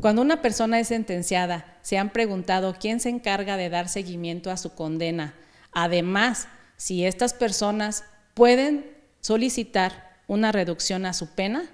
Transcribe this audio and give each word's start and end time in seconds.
Cuando 0.00 0.22
una 0.22 0.42
persona 0.42 0.80
es 0.80 0.88
sentenciada, 0.88 1.78
se 1.82 1.96
han 1.98 2.10
preguntado 2.10 2.74
quién 2.78 2.98
se 2.98 3.08
encarga 3.08 3.56
de 3.56 3.70
dar 3.70 3.88
seguimiento 3.88 4.50
a 4.50 4.56
su 4.56 4.74
condena. 4.74 5.34
Además, 5.72 6.48
si 6.76 7.04
estas 7.04 7.34
personas 7.34 8.04
pueden 8.34 8.84
solicitar 9.20 10.12
una 10.26 10.50
reducción 10.50 11.06
a 11.06 11.12
su 11.12 11.28
pena. 11.34 11.70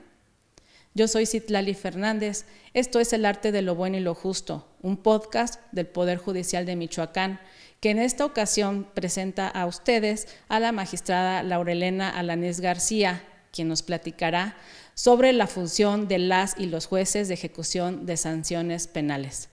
Yo 0.95 1.09
soy 1.09 1.27
Citlali 1.27 1.75
Fernández. 1.75 2.45
Esto 2.75 3.01
es 3.01 3.13
El 3.13 3.25
Arte 3.25 3.53
de 3.53 3.63
lo 3.63 3.75
Bueno 3.75 3.97
y 3.97 4.01
lo 4.01 4.15
Justo, 4.15 4.69
un 4.83 4.97
podcast 4.97 5.61
del 5.73 5.87
Poder 5.87 6.19
Judicial 6.19 6.67
de 6.67 6.77
Michoacán, 6.77 7.41
que 7.81 7.91
en 7.91 7.99
esta 7.99 8.25
ocasión 8.25 8.89
presenta 8.95 9.49
a 9.49 9.67
ustedes 9.67 10.29
a 10.49 10.59
la 10.61 10.73
magistrada 10.73 11.43
Laurelena 11.43 12.11
Alanés 12.11 12.61
García, 12.61 13.23
quien 13.53 13.69
nos 13.69 13.83
platicará 13.83 14.57
sobre 14.95 15.33
la 15.33 15.47
función 15.47 16.09
de 16.09 16.19
las 16.19 16.59
y 16.59 16.67
los 16.67 16.87
jueces 16.87 17.29
de 17.29 17.35
ejecución 17.35 18.07
de 18.07 18.17
sanciones 18.17 18.87
penales. 18.87 19.51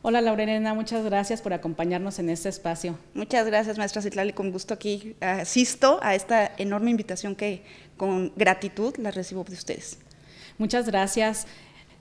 Hola 0.00 0.20
Laurelena, 0.20 0.74
muchas 0.74 1.04
gracias 1.04 1.42
por 1.42 1.52
acompañarnos 1.52 2.20
en 2.20 2.30
este 2.30 2.48
espacio. 2.48 2.98
Muchas 3.14 3.46
gracias, 3.46 3.78
maestra 3.78 4.00
Citlali, 4.00 4.32
con 4.32 4.52
gusto 4.52 4.74
aquí 4.74 5.16
asisto 5.20 5.98
a 6.02 6.14
esta 6.14 6.52
enorme 6.56 6.92
invitación 6.92 7.34
que 7.34 7.64
con 7.96 8.32
gratitud 8.36 8.94
la 8.98 9.10
recibo 9.10 9.42
de 9.42 9.54
ustedes. 9.54 9.98
Muchas 10.56 10.86
gracias. 10.86 11.46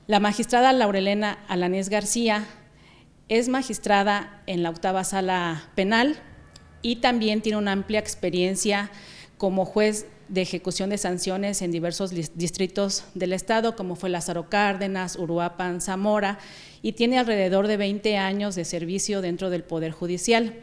La 0.05 0.19
magistrada 0.19 0.73
Laurelena 0.73 1.39
Alanés 1.47 1.89
García 1.89 2.45
es 3.29 3.49
magistrada 3.49 4.41
en 4.45 4.63
la 4.63 4.69
octava 4.69 5.03
sala 5.03 5.69
penal 5.75 6.17
y 6.81 6.97
también 6.97 7.41
tiene 7.41 7.57
una 7.57 7.73
amplia 7.73 7.99
experiencia 7.99 8.89
como 9.37 9.65
juez 9.65 10.05
de 10.29 10.41
ejecución 10.41 10.89
de 10.89 10.97
sanciones 10.97 11.61
en 11.61 11.71
diversos 11.71 12.11
distritos 12.11 13.03
del 13.13 13.33
estado, 13.33 13.75
como 13.75 13.95
fue 13.95 14.09
Lázaro 14.09 14.49
Cárdenas, 14.49 15.15
Uruapan, 15.15 15.81
Zamora, 15.81 16.39
y 16.81 16.93
tiene 16.93 17.17
alrededor 17.17 17.67
de 17.67 17.77
20 17.77 18.17
años 18.17 18.55
de 18.55 18.65
servicio 18.65 19.21
dentro 19.21 19.49
del 19.49 19.63
Poder 19.63 19.91
Judicial. 19.91 20.53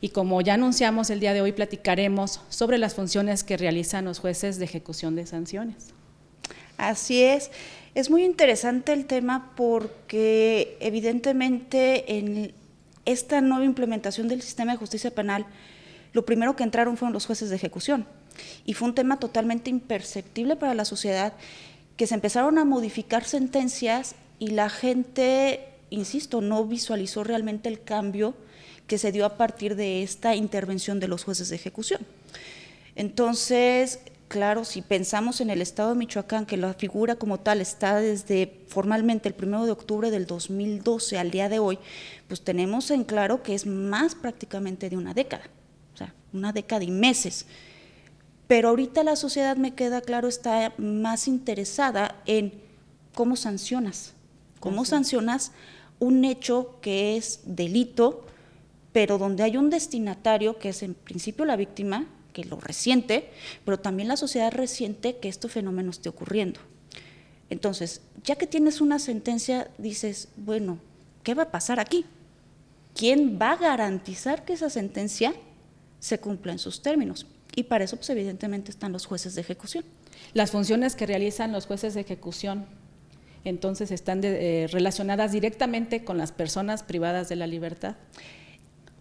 Y 0.00 0.08
como 0.08 0.40
ya 0.40 0.54
anunciamos 0.54 1.10
el 1.10 1.20
día 1.20 1.32
de 1.32 1.40
hoy, 1.40 1.52
platicaremos 1.52 2.40
sobre 2.48 2.78
las 2.78 2.94
funciones 2.94 3.44
que 3.44 3.56
realizan 3.56 4.04
los 4.04 4.18
jueces 4.18 4.58
de 4.58 4.64
ejecución 4.64 5.14
de 5.14 5.26
sanciones. 5.26 5.90
Así 6.76 7.22
es. 7.22 7.50
Es 7.94 8.10
muy 8.10 8.24
interesante 8.24 8.92
el 8.92 9.06
tema 9.06 9.52
porque 9.54 10.76
evidentemente 10.80 12.18
en 12.18 12.52
esta 13.04 13.40
nueva 13.40 13.64
implementación 13.64 14.28
del 14.28 14.42
sistema 14.42 14.72
de 14.72 14.78
justicia 14.78 15.10
penal, 15.10 15.46
lo 16.12 16.24
primero 16.24 16.56
que 16.56 16.64
entraron 16.64 16.96
fueron 16.96 17.12
los 17.12 17.26
jueces 17.26 17.50
de 17.50 17.56
ejecución 17.56 18.06
y 18.64 18.74
fue 18.74 18.88
un 18.88 18.94
tema 18.94 19.18
totalmente 19.18 19.70
imperceptible 19.70 20.56
para 20.56 20.74
la 20.74 20.84
sociedad, 20.84 21.34
que 21.96 22.06
se 22.06 22.14
empezaron 22.14 22.58
a 22.58 22.64
modificar 22.64 23.24
sentencias 23.24 24.14
y 24.38 24.48
la 24.48 24.68
gente, 24.70 25.68
insisto, 25.90 26.40
no 26.40 26.64
visualizó 26.64 27.22
realmente 27.24 27.68
el 27.68 27.82
cambio 27.82 28.34
que 28.86 28.98
se 28.98 29.12
dio 29.12 29.24
a 29.24 29.36
partir 29.36 29.76
de 29.76 30.02
esta 30.02 30.34
intervención 30.34 31.00
de 31.00 31.08
los 31.08 31.24
jueces 31.24 31.48
de 31.48 31.56
ejecución. 31.56 32.00
Entonces, 32.96 34.00
claro, 34.28 34.64
si 34.64 34.82
pensamos 34.82 35.40
en 35.40 35.50
el 35.50 35.62
estado 35.62 35.90
de 35.90 35.96
Michoacán, 35.96 36.46
que 36.46 36.56
la 36.56 36.74
figura 36.74 37.16
como 37.16 37.38
tal 37.38 37.60
está 37.60 38.00
desde 38.00 38.52
formalmente 38.68 39.28
el 39.28 39.34
1 39.40 39.66
de 39.66 39.70
octubre 39.70 40.10
del 40.10 40.26
2012 40.26 41.18
al 41.18 41.30
día 41.30 41.48
de 41.48 41.58
hoy, 41.58 41.78
pues 42.28 42.42
tenemos 42.42 42.90
en 42.90 43.04
claro 43.04 43.42
que 43.42 43.54
es 43.54 43.66
más 43.66 44.14
prácticamente 44.14 44.90
de 44.90 44.96
una 44.96 45.14
década, 45.14 45.44
o 45.94 45.96
sea, 45.96 46.14
una 46.32 46.52
década 46.52 46.82
y 46.82 46.90
meses 46.90 47.46
pero 48.46 48.68
ahorita 48.68 49.02
la 49.04 49.16
sociedad, 49.16 49.56
me 49.56 49.74
queda 49.74 50.00
claro, 50.00 50.28
está 50.28 50.74
más 50.78 51.28
interesada 51.28 52.20
en 52.26 52.52
cómo 53.14 53.36
sancionas, 53.36 54.12
cómo 54.60 54.84
sancionas 54.84 55.52
un 55.98 56.24
hecho 56.24 56.78
que 56.80 57.16
es 57.16 57.40
delito, 57.44 58.26
pero 58.92 59.18
donde 59.18 59.42
hay 59.42 59.56
un 59.56 59.70
destinatario 59.70 60.58
que 60.58 60.70
es 60.70 60.82
en 60.82 60.94
principio 60.94 61.44
la 61.44 61.56
víctima, 61.56 62.06
que 62.32 62.44
lo 62.44 62.58
resiente, 62.58 63.30
pero 63.64 63.78
también 63.78 64.08
la 64.08 64.16
sociedad 64.16 64.50
resiente 64.52 65.16
que 65.18 65.28
este 65.28 65.48
fenómeno 65.48 65.90
esté 65.90 66.08
ocurriendo. 66.08 66.60
Entonces, 67.50 68.00
ya 68.24 68.36
que 68.36 68.46
tienes 68.46 68.80
una 68.80 68.98
sentencia, 68.98 69.70
dices, 69.78 70.28
bueno, 70.36 70.78
¿qué 71.22 71.34
va 71.34 71.44
a 71.44 71.50
pasar 71.50 71.80
aquí? 71.80 72.06
¿Quién 72.94 73.38
va 73.40 73.52
a 73.52 73.56
garantizar 73.56 74.44
que 74.44 74.54
esa 74.54 74.70
sentencia 74.70 75.34
se 76.00 76.18
cumpla 76.18 76.52
en 76.52 76.58
sus 76.58 76.82
términos? 76.82 77.26
Y 77.54 77.64
para 77.64 77.84
eso, 77.84 77.96
pues 77.96 78.08
evidentemente, 78.10 78.70
están 78.70 78.92
los 78.92 79.06
jueces 79.06 79.34
de 79.34 79.42
ejecución. 79.42 79.84
Las 80.32 80.50
funciones 80.50 80.96
que 80.96 81.06
realizan 81.06 81.52
los 81.52 81.66
jueces 81.66 81.94
de 81.94 82.00
ejecución, 82.00 82.66
entonces, 83.44 83.90
están 83.90 84.20
eh, 84.24 84.68
relacionadas 84.70 85.32
directamente 85.32 86.04
con 86.04 86.16
las 86.16 86.32
personas 86.32 86.82
privadas 86.82 87.28
de 87.28 87.36
la 87.36 87.46
libertad. 87.46 87.96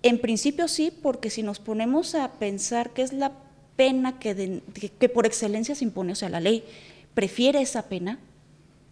En 0.04 0.20
principio 0.20 0.68
sí, 0.68 0.92
porque 1.02 1.30
si 1.30 1.44
nos 1.44 1.60
ponemos 1.60 2.16
a 2.16 2.34
pensar 2.34 2.92
qué 2.92 3.04
es 3.04 3.14
la 3.14 3.32
pena 3.76 4.20
que, 4.20 4.62
que 5.00 5.10
por 5.10 5.26
excelencia 5.26 5.76
se 5.76 5.86
impone, 5.86 6.14
o 6.14 6.16
sea, 6.16 6.30
la 6.30 6.40
ley 6.40 6.64
prefiere 7.14 7.62
esa 7.62 7.84
pena, 7.84 8.20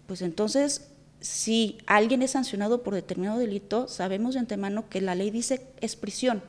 pues 0.05 0.21
entonces 0.21 0.87
si 1.19 1.79
alguien 1.85 2.21
es 2.21 2.31
sancionado 2.31 2.83
por 2.83 2.93
determinado 2.93 3.39
delito, 3.39 3.87
sabemos 3.87 4.35
de 4.35 4.41
antemano 4.41 4.87
que 4.87 5.01
la 5.01 5.15
ley 5.15 5.31
dice 5.31 5.65
es 5.81 5.95
prisión 5.95 6.41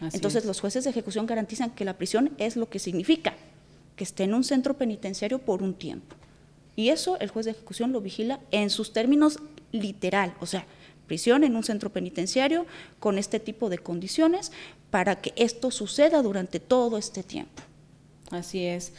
entonces 0.00 0.44
los 0.44 0.60
jueces 0.60 0.84
de 0.84 0.90
ejecución 0.90 1.26
garantizan 1.26 1.70
que 1.70 1.84
la 1.84 1.96
prisión 1.96 2.32
es 2.38 2.56
lo 2.56 2.68
que 2.68 2.78
significa, 2.78 3.34
que 3.96 4.04
esté 4.04 4.24
en 4.24 4.34
un 4.34 4.44
centro 4.44 4.74
penitenciario 4.74 5.38
por 5.38 5.62
un 5.62 5.74
tiempo. 5.74 6.16
Y 6.76 6.90
eso 6.90 7.18
el 7.18 7.30
juez 7.30 7.46
de 7.46 7.52
ejecución 7.52 7.92
lo 7.92 8.00
vigila 8.00 8.40
en 8.50 8.70
sus 8.70 8.92
términos 8.92 9.38
literal, 9.72 10.34
o 10.40 10.46
sea, 10.46 10.64
prisión 11.06 11.42
en 11.42 11.56
un 11.56 11.64
centro 11.64 11.90
penitenciario 11.90 12.66
con 13.00 13.18
este 13.18 13.40
tipo 13.40 13.68
de 13.68 13.78
condiciones 13.78 14.52
para 14.90 15.20
que 15.20 15.32
esto 15.36 15.72
suceda 15.72 16.22
durante 16.22 16.60
todo 16.60 16.98
este 16.98 17.24
tiempo. 17.24 17.62
Así 18.30 18.64
es. 18.64 18.92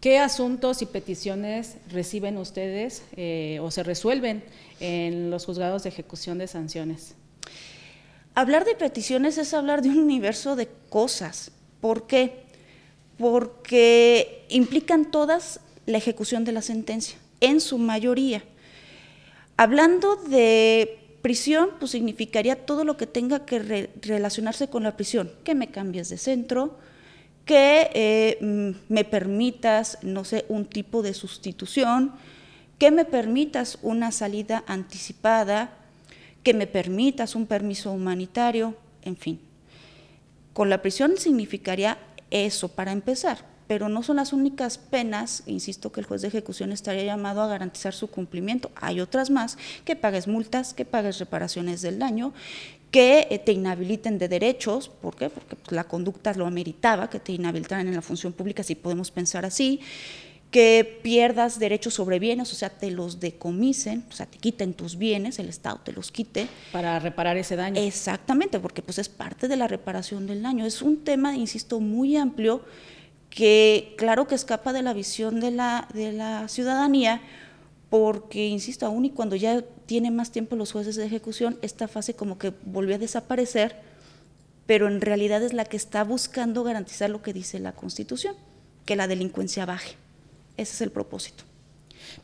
¿Qué 0.00 0.18
asuntos 0.18 0.82
y 0.82 0.86
peticiones 0.86 1.76
reciben 1.90 2.38
ustedes 2.38 3.02
eh, 3.16 3.58
o 3.60 3.70
se 3.70 3.82
resuelven 3.82 4.44
en 4.78 5.30
los 5.30 5.44
juzgados 5.44 5.82
de 5.82 5.88
ejecución 5.88 6.38
de 6.38 6.46
sanciones? 6.46 7.14
Hablar 8.36 8.66
de 8.66 8.74
peticiones 8.74 9.38
es 9.38 9.54
hablar 9.54 9.80
de 9.80 9.88
un 9.88 9.96
universo 9.96 10.56
de 10.56 10.68
cosas. 10.90 11.52
¿Por 11.80 12.06
qué? 12.06 12.42
Porque 13.16 14.44
implican 14.50 15.10
todas 15.10 15.60
la 15.86 15.96
ejecución 15.96 16.44
de 16.44 16.52
la 16.52 16.60
sentencia, 16.60 17.16
en 17.40 17.62
su 17.62 17.78
mayoría. 17.78 18.44
Hablando 19.56 20.16
de 20.16 20.98
prisión, 21.22 21.70
pues 21.78 21.92
significaría 21.92 22.66
todo 22.66 22.84
lo 22.84 22.98
que 22.98 23.06
tenga 23.06 23.46
que 23.46 23.88
relacionarse 24.02 24.68
con 24.68 24.82
la 24.82 24.98
prisión, 24.98 25.32
que 25.42 25.54
me 25.54 25.70
cambies 25.70 26.10
de 26.10 26.18
centro, 26.18 26.76
que 27.46 27.88
eh, 27.94 28.36
mm, 28.42 28.92
me 28.92 29.04
permitas, 29.04 29.96
no 30.02 30.24
sé, 30.24 30.44
un 30.50 30.66
tipo 30.66 31.00
de 31.00 31.14
sustitución, 31.14 32.12
que 32.78 32.90
me 32.90 33.06
permitas 33.06 33.78
una 33.80 34.12
salida 34.12 34.62
anticipada, 34.66 35.85
que 36.46 36.54
me 36.54 36.68
permitas 36.68 37.34
un 37.34 37.46
permiso 37.46 37.90
humanitario, 37.90 38.76
en 39.02 39.16
fin. 39.16 39.40
Con 40.52 40.70
la 40.70 40.80
prisión 40.80 41.16
significaría 41.16 41.98
eso 42.30 42.68
para 42.68 42.92
empezar, 42.92 43.38
pero 43.66 43.88
no 43.88 44.04
son 44.04 44.14
las 44.14 44.32
únicas 44.32 44.78
penas, 44.78 45.42
insisto 45.46 45.90
que 45.90 45.98
el 45.98 46.06
juez 46.06 46.22
de 46.22 46.28
ejecución 46.28 46.70
estaría 46.70 47.02
llamado 47.02 47.42
a 47.42 47.48
garantizar 47.48 47.94
su 47.94 48.06
cumplimiento. 48.12 48.70
Hay 48.76 49.00
otras 49.00 49.28
más, 49.28 49.58
que 49.84 49.96
pagues 49.96 50.28
multas, 50.28 50.72
que 50.72 50.84
pagues 50.84 51.18
reparaciones 51.18 51.82
del 51.82 51.98
daño, 51.98 52.32
que 52.92 53.26
eh, 53.28 53.40
te 53.40 53.50
inhabiliten 53.50 54.16
de 54.16 54.28
derechos, 54.28 54.88
¿por 54.88 55.16
qué? 55.16 55.30
Porque 55.30 55.56
pues, 55.56 55.72
la 55.72 55.82
conducta 55.82 56.32
lo 56.34 56.46
ameritaba, 56.46 57.10
que 57.10 57.18
te 57.18 57.32
inhabilitaran 57.32 57.88
en 57.88 57.96
la 57.96 58.02
función 58.02 58.32
pública, 58.32 58.62
si 58.62 58.76
podemos 58.76 59.10
pensar 59.10 59.44
así, 59.44 59.80
que 60.50 61.00
pierdas 61.02 61.58
derechos 61.58 61.94
sobre 61.94 62.18
bienes, 62.18 62.52
o 62.52 62.56
sea, 62.56 62.70
te 62.70 62.90
los 62.90 63.20
decomisen, 63.20 64.04
o 64.08 64.12
sea, 64.12 64.26
te 64.26 64.38
quiten 64.38 64.74
tus 64.74 64.96
bienes, 64.96 65.38
el 65.38 65.48
Estado 65.48 65.80
te 65.84 65.92
los 65.92 66.10
quite. 66.10 66.48
Para 66.72 66.98
reparar 66.98 67.36
ese 67.36 67.56
daño. 67.56 67.80
Exactamente, 67.80 68.60
porque 68.60 68.82
pues 68.82 68.98
es 68.98 69.08
parte 69.08 69.48
de 69.48 69.56
la 69.56 69.68
reparación 69.68 70.26
del 70.26 70.42
daño. 70.42 70.64
Es 70.64 70.82
un 70.82 71.04
tema, 71.04 71.36
insisto, 71.36 71.80
muy 71.80 72.16
amplio 72.16 72.64
que 73.28 73.94
claro 73.98 74.26
que 74.26 74.34
escapa 74.34 74.72
de 74.72 74.82
la 74.82 74.94
visión 74.94 75.40
de 75.40 75.50
la, 75.50 75.88
de 75.92 76.12
la 76.12 76.48
ciudadanía, 76.48 77.20
porque, 77.90 78.46
insisto, 78.46 78.86
aún 78.86 79.04
y 79.04 79.10
cuando 79.10 79.36
ya 79.36 79.62
tiene 79.86 80.10
más 80.10 80.32
tiempo 80.32 80.56
los 80.56 80.72
jueces 80.72 80.96
de 80.96 81.06
ejecución, 81.06 81.58
esta 81.62 81.86
fase 81.86 82.14
como 82.14 82.38
que 82.38 82.52
volvió 82.64 82.94
a 82.94 82.98
desaparecer, 82.98 83.76
pero 84.66 84.88
en 84.88 85.00
realidad 85.00 85.42
es 85.42 85.52
la 85.52 85.64
que 85.64 85.76
está 85.76 86.02
buscando 86.02 86.64
garantizar 86.64 87.10
lo 87.10 87.22
que 87.22 87.32
dice 87.32 87.58
la 87.58 87.72
Constitución, 87.72 88.34
que 88.84 88.96
la 88.96 89.06
delincuencia 89.06 89.66
baje. 89.66 89.96
Ese 90.56 90.74
es 90.74 90.80
el 90.80 90.90
propósito. 90.90 91.44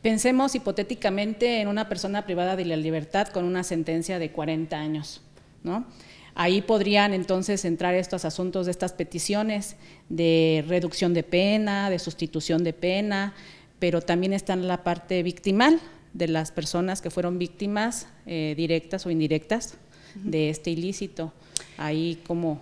Pensemos 0.01 0.55
hipotéticamente 0.55 1.61
en 1.61 1.69
una 1.69 1.89
persona 1.89 2.25
privada 2.25 2.57
de 2.57 2.65
la 2.65 2.77
libertad 2.77 3.29
con 3.29 3.45
una 3.45 3.65
sentencia 3.65 4.19
de 4.19 4.31
40 4.31 4.77
años, 4.79 5.21
¿no? 5.63 5.87
Ahí 6.35 6.63
podrían 6.63 7.13
entonces 7.13 7.65
entrar 7.65 7.95
estos 7.95 8.25
asuntos 8.25 8.67
de 8.67 8.73
estas 8.73 8.93
peticiones 8.93 9.77
de 10.09 10.65
reducción 10.67 11.13
de 11.13 11.23
pena, 11.23 11.91
de 11.91 11.99
sustitución 11.99 12.65
de 12.65 12.73
pena, 12.73 13.35
pero 13.79 14.01
también 14.01 14.33
está 14.33 14.57
la 14.57 14.83
parte 14.83 15.23
victimal 15.23 15.79
de 16.15 16.29
las 16.29 16.51
personas 16.51 17.03
que 17.03 17.11
fueron 17.11 17.39
víctimas 17.39 18.07
eh, 18.27 18.55
directas 18.57 19.05
o 19.05 19.11
indirectas 19.11 19.75
de 20.15 20.49
este 20.49 20.71
ilícito. 20.71 21.33
Ahí 21.77 22.23
cómo, 22.27 22.61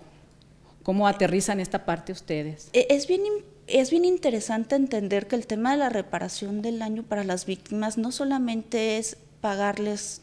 cómo 0.83 1.07
aterrizan 1.07 1.59
esta 1.59 1.85
parte 1.85 2.11
ustedes. 2.11 2.69
E, 2.73 2.87
es 2.89 3.07
bien, 3.07 3.21
es 3.67 3.91
bien 3.91 4.05
interesante 4.05 4.75
entender 4.75 5.27
que 5.27 5.35
el 5.35 5.47
tema 5.47 5.71
de 5.71 5.77
la 5.77 5.89
reparación 5.89 6.61
del 6.61 6.79
daño 6.79 7.03
para 7.03 7.23
las 7.23 7.45
víctimas 7.45 7.97
no 7.97 8.11
solamente 8.11 8.97
es 8.97 9.17
pagarles 9.39 10.21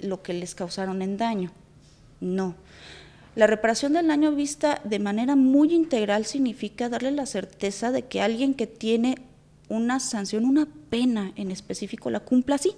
lo 0.00 0.22
que 0.22 0.32
les 0.32 0.54
causaron 0.54 1.02
en 1.02 1.16
daño, 1.16 1.52
no. 2.20 2.54
La 3.34 3.46
reparación 3.46 3.92
del 3.92 4.08
daño 4.08 4.32
vista 4.32 4.80
de 4.84 4.98
manera 4.98 5.36
muy 5.36 5.72
integral 5.72 6.26
significa 6.26 6.88
darle 6.88 7.12
la 7.12 7.26
certeza 7.26 7.92
de 7.92 8.02
que 8.02 8.20
alguien 8.20 8.54
que 8.54 8.66
tiene 8.66 9.16
una 9.68 10.00
sanción, 10.00 10.44
una 10.44 10.66
pena 10.90 11.32
en 11.36 11.50
específico, 11.50 12.10
la 12.10 12.20
cumpla 12.20 12.56
así. 12.56 12.72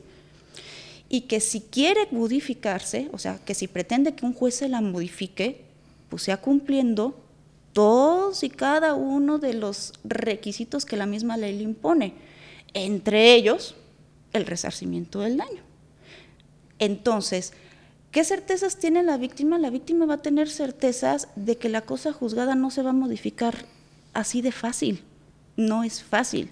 Y 1.08 1.22
que 1.22 1.40
si 1.40 1.60
quiere 1.60 2.08
modificarse, 2.10 3.08
o 3.12 3.18
sea, 3.18 3.38
que 3.38 3.54
si 3.54 3.68
pretende 3.68 4.14
que 4.14 4.26
un 4.26 4.34
juez 4.34 4.54
se 4.56 4.68
la 4.68 4.80
modifique, 4.80 5.62
pues 6.08 6.24
sea 6.24 6.36
cumpliendo 6.36 7.18
todos 7.72 8.42
y 8.42 8.50
cada 8.50 8.94
uno 8.94 9.38
de 9.38 9.54
los 9.54 9.92
requisitos 10.04 10.84
que 10.84 10.96
la 10.96 11.06
misma 11.06 11.36
ley 11.36 11.56
le 11.56 11.62
impone, 11.62 12.14
entre 12.74 13.34
ellos 13.34 13.74
el 14.32 14.46
resarcimiento 14.46 15.20
del 15.20 15.36
daño. 15.36 15.62
Entonces, 16.78 17.52
¿qué 18.10 18.24
certezas 18.24 18.78
tiene 18.78 19.02
la 19.02 19.16
víctima? 19.18 19.58
La 19.58 19.70
víctima 19.70 20.06
va 20.06 20.14
a 20.14 20.22
tener 20.22 20.48
certezas 20.48 21.28
de 21.36 21.56
que 21.56 21.68
la 21.68 21.82
cosa 21.82 22.12
juzgada 22.12 22.54
no 22.54 22.70
se 22.70 22.82
va 22.82 22.90
a 22.90 22.94
modificar 22.94 23.66
así 24.14 24.42
de 24.42 24.52
fácil. 24.52 25.02
No 25.56 25.84
es 25.84 26.02
fácil. 26.02 26.50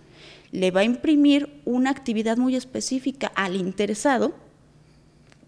Le 0.52 0.70
va 0.70 0.80
a 0.80 0.84
imprimir 0.84 1.60
una 1.64 1.90
actividad 1.90 2.36
muy 2.36 2.56
específica 2.56 3.32
al 3.34 3.56
interesado, 3.56 4.34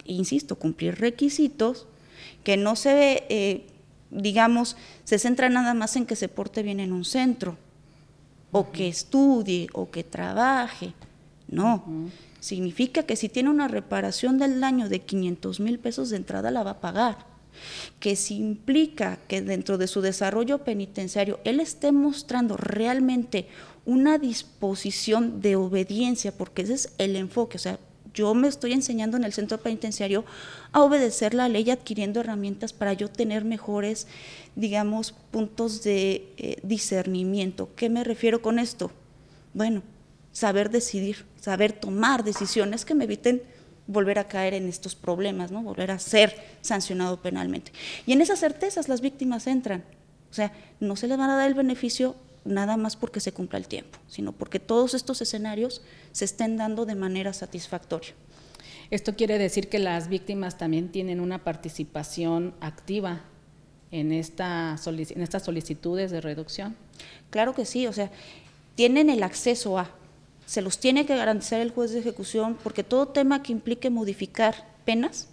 insisto, 0.04 0.56
cumplir 0.56 0.98
requisitos, 0.98 1.86
que 2.44 2.56
no 2.56 2.76
se 2.76 3.24
eh, 3.28 3.66
digamos, 4.10 4.76
se 5.04 5.18
centra 5.18 5.48
nada 5.48 5.74
más 5.74 5.96
en 5.96 6.06
que 6.06 6.16
se 6.16 6.28
porte 6.28 6.62
bien 6.62 6.80
en 6.80 6.92
un 6.92 7.04
centro, 7.04 7.56
o 8.52 8.72
que 8.72 8.88
estudie, 8.88 9.68
o 9.72 9.90
que 9.90 10.04
trabaje. 10.04 10.94
No, 11.48 11.84
significa 12.38 13.02
que 13.02 13.16
si 13.16 13.28
tiene 13.28 13.50
una 13.50 13.68
reparación 13.68 14.38
del 14.38 14.60
daño 14.60 14.88
de 14.88 15.00
500 15.00 15.60
mil 15.60 15.78
pesos 15.78 16.10
de 16.10 16.16
entrada 16.16 16.50
la 16.50 16.62
va 16.62 16.72
a 16.72 16.80
pagar. 16.80 17.26
Que 17.98 18.14
si 18.14 18.36
implica 18.36 19.18
que 19.28 19.42
dentro 19.42 19.76
de 19.76 19.88
su 19.88 20.00
desarrollo 20.00 20.58
penitenciario 20.64 21.40
él 21.44 21.58
esté 21.58 21.90
mostrando 21.90 22.56
realmente 22.56 23.48
una 23.84 24.18
disposición 24.18 25.40
de 25.40 25.56
obediencia, 25.56 26.32
porque 26.32 26.62
ese 26.62 26.74
es 26.74 26.92
el 26.98 27.16
enfoque, 27.16 27.56
o 27.56 27.60
sea, 27.60 27.78
yo 28.14 28.34
me 28.34 28.48
estoy 28.48 28.72
enseñando 28.72 29.16
en 29.16 29.24
el 29.24 29.32
centro 29.32 29.58
penitenciario 29.58 30.24
a 30.72 30.82
obedecer 30.82 31.34
la 31.34 31.48
ley 31.48 31.70
adquiriendo 31.70 32.20
herramientas 32.20 32.72
para 32.72 32.92
yo 32.92 33.08
tener 33.08 33.44
mejores, 33.44 34.06
digamos, 34.56 35.12
puntos 35.30 35.82
de 35.82 36.32
eh, 36.36 36.56
discernimiento. 36.62 37.70
¿Qué 37.76 37.88
me 37.88 38.04
refiero 38.04 38.42
con 38.42 38.58
esto? 38.58 38.90
Bueno, 39.54 39.82
saber 40.32 40.70
decidir, 40.70 41.26
saber 41.40 41.72
tomar 41.72 42.24
decisiones 42.24 42.84
que 42.84 42.94
me 42.94 43.04
eviten 43.04 43.42
volver 43.86 44.18
a 44.18 44.28
caer 44.28 44.54
en 44.54 44.68
estos 44.68 44.94
problemas, 44.94 45.50
¿no? 45.50 45.62
volver 45.62 45.90
a 45.90 45.98
ser 45.98 46.36
sancionado 46.60 47.20
penalmente. 47.20 47.72
Y 48.06 48.12
en 48.12 48.20
esas 48.20 48.38
certezas 48.38 48.88
las 48.88 49.00
víctimas 49.00 49.46
entran. 49.46 49.84
O 50.30 50.34
sea, 50.34 50.52
no 50.78 50.94
se 50.94 51.08
les 51.08 51.18
van 51.18 51.30
a 51.30 51.36
dar 51.36 51.48
el 51.48 51.54
beneficio 51.54 52.14
nada 52.44 52.76
más 52.76 52.96
porque 52.96 53.20
se 53.20 53.32
cumpla 53.32 53.58
el 53.58 53.68
tiempo, 53.68 53.98
sino 54.08 54.32
porque 54.32 54.60
todos 54.60 54.94
estos 54.94 55.20
escenarios 55.20 55.82
se 56.12 56.24
estén 56.24 56.56
dando 56.56 56.86
de 56.86 56.94
manera 56.94 57.32
satisfactoria. 57.32 58.12
Esto 58.90 59.14
quiere 59.14 59.38
decir 59.38 59.68
que 59.68 59.78
las 59.78 60.08
víctimas 60.08 60.58
también 60.58 60.90
tienen 60.90 61.20
una 61.20 61.44
participación 61.44 62.54
activa 62.60 63.22
en, 63.92 64.12
esta, 64.12 64.76
en 64.86 65.22
estas 65.22 65.44
solicitudes 65.44 66.10
de 66.10 66.20
reducción. 66.20 66.76
Claro 67.30 67.54
que 67.54 67.64
sí, 67.64 67.86
o 67.86 67.92
sea, 67.92 68.10
tienen 68.74 69.10
el 69.10 69.22
acceso 69.22 69.78
a, 69.78 69.90
se 70.46 70.62
los 70.62 70.78
tiene 70.78 71.06
que 71.06 71.16
garantizar 71.16 71.60
el 71.60 71.70
juez 71.70 71.92
de 71.92 72.00
ejecución 72.00 72.58
porque 72.62 72.82
todo 72.82 73.08
tema 73.08 73.42
que 73.42 73.52
implique 73.52 73.90
modificar 73.90 74.66
penas, 74.84 75.28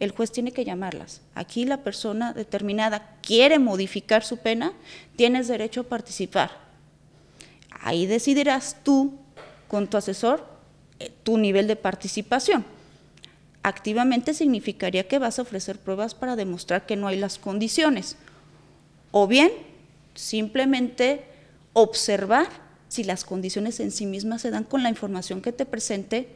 el 0.00 0.10
juez 0.10 0.32
tiene 0.32 0.52
que 0.52 0.64
llamarlas. 0.64 1.20
Aquí 1.34 1.64
la 1.64 1.84
persona 1.84 2.32
determinada 2.32 3.16
quiere 3.22 3.58
modificar 3.58 4.24
su 4.24 4.38
pena, 4.38 4.72
tienes 5.14 5.46
derecho 5.46 5.82
a 5.82 5.84
participar. 5.84 6.50
Ahí 7.82 8.06
decidirás 8.06 8.78
tú 8.82 9.14
con 9.68 9.88
tu 9.88 9.96
asesor 9.96 10.44
eh, 10.98 11.10
tu 11.22 11.38
nivel 11.38 11.66
de 11.66 11.76
participación. 11.76 12.64
Activamente 13.62 14.32
significaría 14.32 15.06
que 15.06 15.18
vas 15.18 15.38
a 15.38 15.42
ofrecer 15.42 15.78
pruebas 15.78 16.14
para 16.14 16.34
demostrar 16.34 16.86
que 16.86 16.96
no 16.96 17.06
hay 17.06 17.18
las 17.18 17.38
condiciones. 17.38 18.16
O 19.10 19.26
bien, 19.26 19.50
simplemente 20.14 21.24
observar 21.74 22.48
si 22.88 23.04
las 23.04 23.24
condiciones 23.24 23.80
en 23.80 23.90
sí 23.90 24.06
mismas 24.06 24.42
se 24.42 24.50
dan 24.50 24.64
con 24.64 24.82
la 24.82 24.88
información 24.88 25.42
que 25.42 25.52
te 25.52 25.66
presente 25.66 26.28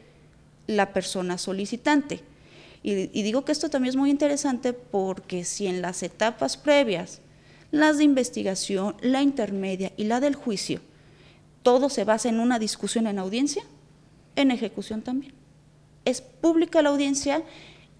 la 0.67 0.93
persona 0.93 1.37
solicitante. 1.37 2.21
Y, 2.87 3.23
digo 3.23 3.43
que 3.43 3.51
esto 3.51 3.71
también 3.71 3.89
es 3.89 3.95
muy 3.95 4.11
interesante 4.11 4.71
porque 4.71 5.43
si 5.43 5.65
en 5.65 5.81
las 5.81 6.03
etapas 6.03 6.55
previas, 6.55 7.19
las 7.71 7.97
de 7.97 8.03
investigación, 8.03 8.95
la 9.01 9.23
intermedia 9.23 9.91
y 9.97 10.03
la 10.03 10.19
del 10.19 10.35
juicio, 10.35 10.81
todo 11.63 11.89
se 11.89 12.03
basa 12.03 12.29
en 12.29 12.39
una 12.39 12.59
discusión 12.59 13.07
en 13.07 13.17
audiencia, 13.17 13.63
en 14.35 14.51
ejecución 14.51 15.01
también. 15.01 15.33
Es 16.05 16.21
pública 16.21 16.83
la 16.83 16.89
audiencia, 16.89 17.41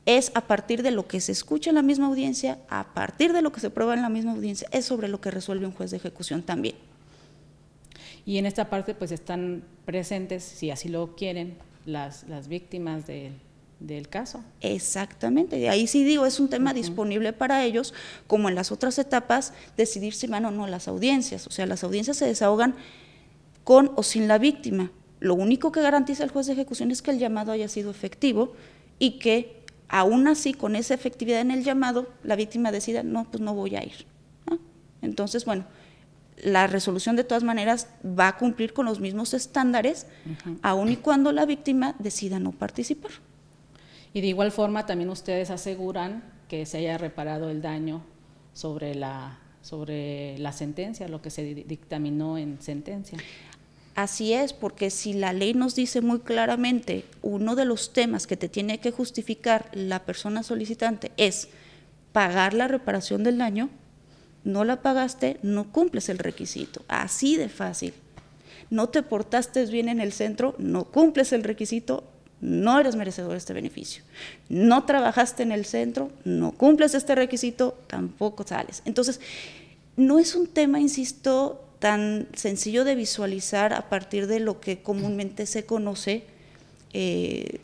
es 0.06 0.32
a 0.36 0.42
partir 0.42 0.84
de 0.84 0.92
lo 0.92 1.08
que 1.08 1.20
se 1.20 1.32
escucha 1.32 1.72
en 1.72 1.78
la 1.78 1.82
misma 1.82 2.06
audiencia, 2.06 2.60
a 2.70 2.94
partir 2.94 3.34
de 3.34 3.42
lo 3.42 3.52
que 3.52 3.62
se 3.62 3.72
prueba 3.72 3.96
en 3.96 4.04
la 4.04 4.10
misma 4.10 4.34
audiencia, 4.34 4.68
es 4.72 4.86
sobre 4.86 5.08
lo 5.08 5.20
que 5.20 5.32
resuelve 5.32 5.66
un 5.66 5.74
juez 5.74 5.90
de 5.90 5.98
ejecución 5.98 6.44
también. 6.44 6.76
Y 8.24 8.38
en 8.38 8.46
esta 8.46 8.70
parte 8.70 8.94
pues 8.94 9.12
están 9.12 9.64
presentes, 9.84 10.44
si 10.44 10.70
así 10.70 10.90
lo 10.90 11.16
quieren, 11.16 11.58
las, 11.88 12.30
las 12.30 12.48
víctimas 12.48 13.08
del 13.08 13.34
caso. 14.10 14.44
Exactamente, 14.62 15.70
ahí 15.70 15.88
sí 15.88 16.04
digo, 16.04 16.26
es 16.26 16.40
un 16.40 16.50
tema 16.50 16.74
disponible 16.74 17.34
para 17.34 17.64
ellos, 17.64 17.94
como 18.28 18.50
en 18.50 18.56
las 18.56 18.72
otras 18.72 18.98
etapas, 19.00 19.54
decidir 19.78 20.14
si 20.14 20.28
van 20.28 20.46
o 20.46 20.52
no 20.52 20.68
las 20.68 20.88
audiencias. 20.88 21.48
O 21.48 21.52
sea, 21.52 21.66
las 21.66 21.84
audiencias 21.84 22.18
se 22.18 22.26
desahogan 22.26 22.76
con 23.64 23.92
o 23.96 24.04
sin 24.04 24.28
la 24.28 24.38
víctima. 24.38 24.92
Lo 25.20 25.34
único 25.34 25.72
que 25.72 25.82
garantiza 25.82 26.24
el 26.24 26.30
juez 26.32 26.48
de 26.48 26.54
ejecución 26.54 26.92
es 26.92 27.02
que 27.02 27.12
el 27.12 27.20
llamado 27.20 27.52
haya 27.52 27.68
sido 27.68 27.92
efectivo 27.92 28.54
y 29.00 29.20
que 29.20 29.64
aún 29.88 30.28
así, 30.28 30.54
con 30.54 30.76
esa 30.76 30.94
efectividad 30.94 31.42
en 31.42 31.52
el 31.52 31.64
llamado, 31.64 32.08
la 32.24 32.36
víctima 32.36 32.72
decida, 32.72 33.04
no, 33.04 33.26
pues 33.30 33.42
no 33.42 33.54
voy 33.54 33.76
a 33.76 33.84
ir. 33.84 34.06
Entonces, 35.02 35.46
bueno, 35.46 35.66
la 36.38 36.68
resolución 36.68 37.16
de 37.16 37.24
todas 37.24 37.44
maneras 37.44 37.88
va 38.04 38.30
a 38.30 38.38
cumplir 38.38 38.74
con 38.74 38.86
los 38.86 39.00
mismos 39.00 39.34
estándares, 39.34 40.08
aun 40.62 40.90
y 40.90 40.98
cuando 40.98 41.32
la 41.32 41.46
víctima 41.46 41.96
decida 42.00 42.40
no 42.40 42.52
participar. 42.52 43.12
Y 44.16 44.22
de 44.22 44.28
igual 44.28 44.54
forma 44.54 44.86
también 44.86 45.10
ustedes 45.10 45.50
aseguran 45.50 46.24
que 46.48 46.66
se 46.66 46.78
haya 46.78 46.98
reparado 46.98 47.50
el 47.50 47.62
daño 47.62 48.02
sobre 48.54 48.96
la, 48.96 49.40
sobre 49.62 50.38
la 50.38 50.54
sentencia, 50.54 51.10
lo 51.10 51.22
que 51.22 51.30
se 51.30 51.44
dictaminó 51.44 52.38
en 52.38 52.62
sentencia. 52.62 53.18
Así 53.94 54.32
es, 54.32 54.54
porque 54.54 54.90
si 54.90 55.12
la 55.12 55.34
ley 55.34 55.54
nos 55.54 55.76
dice 55.76 56.00
muy 56.00 56.20
claramente, 56.20 57.04
uno 57.24 57.56
de 57.56 57.66
los 57.66 57.92
temas 57.92 58.26
que 58.26 58.38
te 58.38 58.48
tiene 58.48 58.80
que 58.80 58.92
justificar 58.92 59.70
la 59.74 60.06
persona 60.06 60.44
solicitante 60.44 61.12
es 61.18 61.50
pagar 62.14 62.54
la 62.54 62.70
reparación 62.70 63.22
del 63.26 63.40
daño, 63.40 63.70
no 64.46 64.64
la 64.64 64.82
pagaste, 64.82 65.40
no 65.44 65.74
cumples 65.74 66.08
el 66.08 66.20
requisito. 66.20 66.86
Así 66.88 67.36
de 67.36 67.50
fácil. 67.50 67.94
No 68.70 68.88
te 68.88 69.04
portaste 69.04 69.66
bien 69.66 69.90
en 69.90 70.00
el 70.00 70.14
centro, 70.14 70.56
no 70.58 70.86
cumples 70.86 71.34
el 71.34 71.44
requisito, 71.44 72.15
no 72.46 72.80
eres 72.80 72.96
merecedor 72.96 73.32
de 73.32 73.38
este 73.38 73.54
beneficio. 73.54 74.04
No 74.50 74.86
trabajaste 74.86 75.42
en 75.44 75.52
el 75.52 75.66
centro, 75.66 76.12
no 76.24 76.52
cumples 76.52 76.94
este 76.94 77.16
requisito, 77.16 77.78
tampoco 77.88 78.46
sales. 78.46 78.84
Entonces, 78.86 79.20
no 79.98 80.20
es 80.20 80.36
un 80.36 80.46
tema, 80.46 80.80
insisto, 80.80 81.66
tan 81.80 82.28
sencillo 82.36 82.84
de 82.84 82.94
visualizar 82.96 83.74
a 83.74 83.90
partir 83.90 84.28
de 84.28 84.40
lo 84.40 84.60
que 84.60 84.84
comúnmente 84.84 85.48
se 85.48 85.66
conoce 85.66 86.24
eh, 86.94 87.60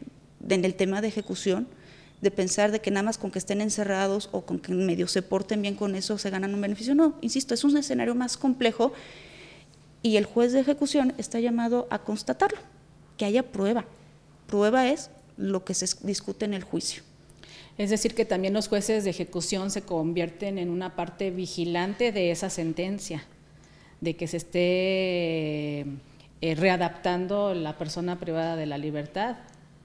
en 0.49 0.65
el 0.65 0.73
tema 0.73 1.01
de 1.01 1.09
ejecución 1.09 1.67
de 2.21 2.31
pensar 2.31 2.71
de 2.71 2.79
que 2.79 2.91
nada 2.91 3.03
más 3.03 3.17
con 3.17 3.31
que 3.31 3.39
estén 3.39 3.61
encerrados 3.61 4.29
o 4.31 4.41
con 4.41 4.59
que 4.59 4.73
medio 4.73 5.07
se 5.07 5.21
porten 5.21 5.61
bien 5.61 5.75
con 5.75 5.95
eso 5.95 6.17
se 6.17 6.29
ganan 6.29 6.53
un 6.53 6.61
beneficio. 6.61 6.95
No, 6.95 7.15
insisto, 7.21 7.53
es 7.53 7.63
un 7.63 7.77
escenario 7.77 8.15
más 8.15 8.37
complejo 8.37 8.93
y 10.03 10.17
el 10.17 10.25
juez 10.25 10.53
de 10.53 10.59
ejecución 10.59 11.13
está 11.17 11.39
llamado 11.39 11.87
a 11.89 11.99
constatarlo, 11.99 12.59
que 13.17 13.25
haya 13.25 13.43
prueba. 13.43 13.85
Prueba 14.51 14.87
es 14.87 15.09
lo 15.37 15.65
que 15.65 15.73
se 15.73 15.87
discute 16.03 16.45
en 16.45 16.53
el 16.53 16.63
juicio. 16.63 17.01
Es 17.79 17.89
decir, 17.89 18.13
que 18.13 18.25
también 18.25 18.53
los 18.53 18.67
jueces 18.67 19.03
de 19.03 19.09
ejecución 19.09 19.71
se 19.71 19.81
convierten 19.81 20.59
en 20.59 20.69
una 20.69 20.95
parte 20.95 21.31
vigilante 21.31 22.11
de 22.11 22.29
esa 22.29 22.51
sentencia, 22.51 23.23
de 24.01 24.15
que 24.15 24.27
se 24.27 24.37
esté 24.37 25.79
eh, 26.41 26.55
readaptando 26.55 27.55
la 27.55 27.79
persona 27.79 28.19
privada 28.19 28.55
de 28.55 28.67
la 28.67 28.77
libertad 28.77 29.37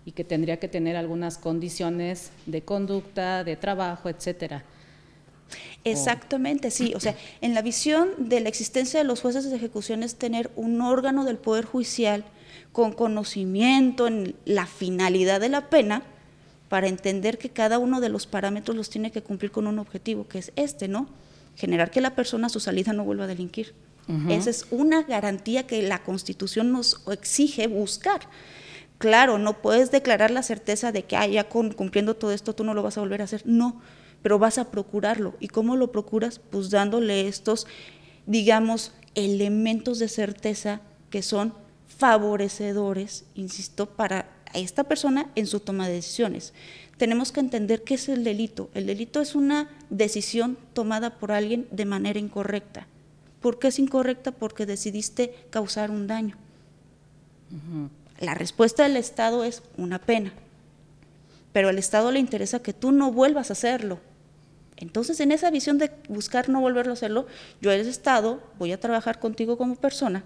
y 0.04 0.12
que 0.12 0.24
tendría 0.24 0.58
que 0.58 0.68
tener 0.68 0.96
algunas 0.96 1.38
condiciones 1.38 2.30
de 2.44 2.62
conducta, 2.62 3.44
de 3.44 3.56
trabajo, 3.56 4.10
etcétera. 4.10 4.64
Exactamente, 5.84 6.70
sí. 6.70 6.92
O 6.94 7.00
sea, 7.00 7.16
en 7.40 7.54
la 7.54 7.62
visión 7.62 8.10
de 8.18 8.40
la 8.40 8.48
existencia 8.48 8.98
de 8.98 9.04
los 9.04 9.20
jueces 9.20 9.48
de 9.48 9.56
ejecución 9.56 10.02
es 10.02 10.16
tener 10.16 10.50
un 10.56 10.80
órgano 10.80 11.24
del 11.24 11.38
Poder 11.38 11.64
Judicial 11.64 12.24
con 12.72 12.92
conocimiento 12.92 14.06
en 14.06 14.36
la 14.44 14.66
finalidad 14.66 15.40
de 15.40 15.48
la 15.48 15.70
pena 15.70 16.02
para 16.68 16.88
entender 16.88 17.38
que 17.38 17.50
cada 17.50 17.78
uno 17.78 18.00
de 18.00 18.08
los 18.08 18.26
parámetros 18.26 18.76
los 18.76 18.90
tiene 18.90 19.12
que 19.12 19.22
cumplir 19.22 19.50
con 19.50 19.66
un 19.66 19.78
objetivo, 19.78 20.26
que 20.26 20.38
es 20.38 20.52
este, 20.56 20.88
¿no? 20.88 21.08
Generar 21.56 21.90
que 21.90 22.00
la 22.00 22.14
persona 22.14 22.48
a 22.48 22.50
su 22.50 22.60
salida 22.60 22.92
no 22.92 23.04
vuelva 23.04 23.24
a 23.24 23.28
delinquir. 23.28 23.74
Esa 24.28 24.50
es 24.50 24.66
una 24.70 25.02
garantía 25.02 25.66
que 25.66 25.82
la 25.82 26.04
Constitución 26.04 26.70
nos 26.70 27.02
exige 27.10 27.66
buscar. 27.66 28.20
Claro, 28.98 29.36
no 29.36 29.60
puedes 29.60 29.90
declarar 29.90 30.30
la 30.30 30.44
certeza 30.44 30.92
de 30.92 31.02
que 31.02 31.16
ah, 31.16 31.26
ya 31.26 31.48
cumpliendo 31.48 32.14
todo 32.14 32.30
esto 32.30 32.54
tú 32.54 32.62
no 32.62 32.72
lo 32.72 32.84
vas 32.84 32.96
a 32.96 33.00
volver 33.00 33.20
a 33.20 33.24
hacer. 33.24 33.42
No, 33.44 33.80
pero 34.22 34.38
vas 34.38 34.58
a 34.58 34.70
procurarlo. 34.70 35.34
¿Y 35.40 35.48
cómo 35.48 35.74
lo 35.74 35.90
procuras? 35.90 36.38
Pues 36.38 36.70
dándole 36.70 37.26
estos, 37.26 37.66
digamos, 38.26 38.92
elementos 39.16 39.98
de 39.98 40.08
certeza 40.08 40.80
que 41.10 41.22
son 41.22 41.52
favorecedores, 41.96 43.24
insisto, 43.34 43.86
para 43.86 44.28
esta 44.54 44.84
persona 44.84 45.30
en 45.34 45.46
su 45.46 45.60
toma 45.60 45.88
de 45.88 45.94
decisiones. 45.94 46.52
Tenemos 46.96 47.32
que 47.32 47.40
entender 47.40 47.82
qué 47.82 47.94
es 47.94 48.08
el 48.08 48.24
delito. 48.24 48.70
El 48.74 48.86
delito 48.86 49.20
es 49.20 49.34
una 49.34 49.68
decisión 49.90 50.56
tomada 50.72 51.18
por 51.18 51.32
alguien 51.32 51.66
de 51.70 51.84
manera 51.84 52.18
incorrecta. 52.18 52.86
¿Por 53.40 53.58
qué 53.58 53.68
es 53.68 53.78
incorrecta? 53.78 54.32
Porque 54.32 54.66
decidiste 54.66 55.34
causar 55.50 55.90
un 55.90 56.06
daño. 56.06 56.36
La 58.18 58.34
respuesta 58.34 58.84
del 58.84 58.96
Estado 58.96 59.44
es 59.44 59.62
una 59.76 60.00
pena, 60.00 60.32
pero 61.52 61.68
al 61.68 61.78
Estado 61.78 62.10
le 62.10 62.18
interesa 62.18 62.62
que 62.62 62.72
tú 62.72 62.92
no 62.92 63.12
vuelvas 63.12 63.50
a 63.50 63.52
hacerlo. 63.52 64.00
Entonces, 64.78 65.20
en 65.20 65.32
esa 65.32 65.50
visión 65.50 65.78
de 65.78 65.90
buscar 66.08 66.48
no 66.48 66.60
volverlo 66.60 66.92
a 66.92 66.94
hacerlo, 66.94 67.26
yo 67.62 67.70
el 67.70 67.86
Estado 67.86 68.42
voy 68.58 68.72
a 68.72 68.80
trabajar 68.80 69.20
contigo 69.20 69.56
como 69.56 69.76
persona 69.76 70.24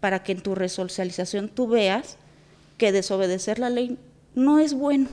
para 0.00 0.22
que 0.22 0.32
en 0.32 0.40
tu 0.40 0.54
resocialización 0.54 1.48
tú 1.48 1.68
veas 1.68 2.16
que 2.78 2.92
desobedecer 2.92 3.58
la 3.58 3.70
ley 3.70 3.98
no 4.34 4.58
es 4.58 4.74
bueno. 4.74 5.08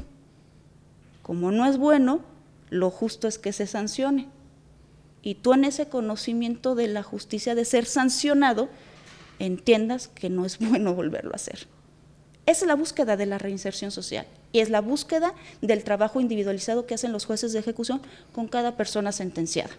Como 1.21 1.51
no 1.51 1.65
es 1.65 1.77
bueno, 1.77 2.21
lo 2.69 2.89
justo 2.89 3.27
es 3.27 3.37
que 3.37 3.51
se 3.51 3.67
sancione. 3.67 4.29
Y 5.21 5.35
tú 5.35 5.53
en 5.53 5.65
ese 5.65 5.87
conocimiento 5.87 6.75
de 6.75 6.87
la 6.87 7.03
justicia 7.03 7.55
de 7.55 7.65
ser 7.65 7.85
sancionado, 7.85 8.69
entiendas 9.39 10.07
que 10.07 10.29
no 10.29 10.45
es 10.45 10.57
bueno 10.59 10.93
volverlo 10.93 11.33
a 11.33 11.35
hacer. 11.35 11.67
Es 12.45 12.65
la 12.65 12.75
búsqueda 12.75 13.17
de 13.17 13.25
la 13.25 13.37
reinserción 13.37 13.91
social 13.91 14.25
y 14.53 14.59
es 14.59 14.69
la 14.69 14.79
búsqueda 14.79 15.33
del 15.61 15.83
trabajo 15.83 16.21
individualizado 16.21 16.85
que 16.85 16.93
hacen 16.93 17.11
los 17.11 17.25
jueces 17.25 17.51
de 17.51 17.59
ejecución 17.59 18.01
con 18.33 18.47
cada 18.47 18.77
persona 18.77 19.11
sentenciada. 19.11 19.71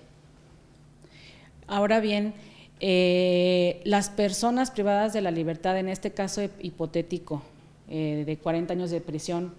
Ahora 1.66 2.00
bien, 2.00 2.34
eh, 2.80 3.80
las 3.84 4.10
personas 4.10 4.70
privadas 4.70 5.12
de 5.12 5.20
la 5.20 5.30
libertad, 5.30 5.78
en 5.78 5.88
este 5.88 6.12
caso 6.12 6.42
hipotético, 6.60 7.42
eh, 7.88 8.24
de 8.26 8.36
40 8.36 8.72
años 8.72 8.90
de 8.90 9.00
prisión, 9.00 9.54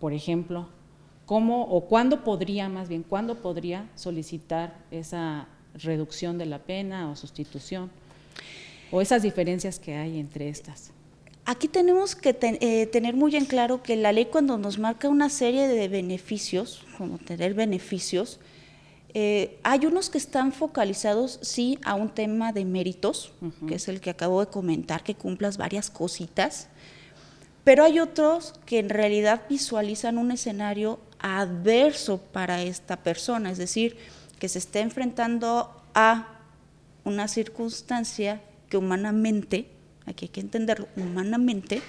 por 0.00 0.12
ejemplo, 0.12 0.68
¿cómo 1.26 1.62
o 1.64 1.86
cuándo 1.86 2.24
podría, 2.24 2.68
más 2.68 2.88
bien, 2.88 3.02
cuándo 3.02 3.36
podría 3.36 3.88
solicitar 3.94 4.76
esa 4.90 5.48
reducción 5.74 6.38
de 6.38 6.46
la 6.46 6.58
pena 6.58 7.10
o 7.10 7.16
sustitución? 7.16 7.90
O 8.90 9.00
esas 9.00 9.22
diferencias 9.22 9.78
que 9.78 9.94
hay 9.94 10.18
entre 10.18 10.48
estas. 10.48 10.92
Aquí 11.44 11.68
tenemos 11.68 12.14
que 12.14 12.36
eh, 12.40 12.86
tener 12.86 13.14
muy 13.14 13.34
en 13.36 13.46
claro 13.46 13.82
que 13.82 13.96
la 13.96 14.12
ley 14.12 14.26
cuando 14.26 14.58
nos 14.58 14.78
marca 14.78 15.08
una 15.08 15.30
serie 15.30 15.66
de 15.68 15.88
beneficios, 15.88 16.84
como 16.98 17.16
tener 17.18 17.54
beneficios, 17.54 18.38
eh, 19.20 19.58
hay 19.64 19.84
unos 19.84 20.10
que 20.10 20.18
están 20.18 20.52
focalizados, 20.52 21.40
sí, 21.42 21.80
a 21.84 21.96
un 21.96 22.08
tema 22.08 22.52
de 22.52 22.64
méritos, 22.64 23.32
que 23.66 23.74
es 23.74 23.88
el 23.88 24.00
que 24.00 24.10
acabo 24.10 24.38
de 24.38 24.46
comentar, 24.46 25.02
que 25.02 25.16
cumplas 25.16 25.56
varias 25.56 25.90
cositas, 25.90 26.68
pero 27.64 27.82
hay 27.82 27.98
otros 27.98 28.54
que 28.64 28.78
en 28.78 28.88
realidad 28.88 29.42
visualizan 29.48 30.18
un 30.18 30.30
escenario 30.30 31.00
adverso 31.18 32.18
para 32.18 32.62
esta 32.62 33.02
persona, 33.02 33.50
es 33.50 33.58
decir, 33.58 33.96
que 34.38 34.48
se 34.48 34.60
está 34.60 34.78
enfrentando 34.78 35.82
a 35.94 36.38
una 37.02 37.26
circunstancia 37.26 38.40
que 38.68 38.76
humanamente, 38.76 39.66
aquí 40.06 40.26
hay 40.26 40.28
que 40.28 40.42
entenderlo, 40.42 40.86
humanamente, 40.94 41.82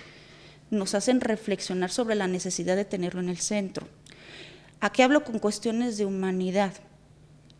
nos 0.72 0.96
hacen 0.96 1.22
reflexionar 1.22 1.92
sobre 1.92 2.16
la 2.16 2.26
necesidad 2.26 2.76
de 2.76 2.86
tenerlo 2.86 3.22
en 3.22 3.30
el 3.30 3.38
centro. 3.38 3.88
Aquí 4.80 5.04
hablo 5.04 5.24
con 5.24 5.38
cuestiones 5.38 6.00
de 6.00 6.06
humanidad. 6.06 6.74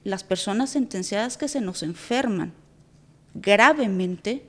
Las 0.04 0.24
personas 0.24 0.70
sentenciadas 0.70 1.38
que 1.38 1.48
se 1.48 1.62
nos 1.62 1.84
enferman 1.84 2.54
gravemente 3.34 4.44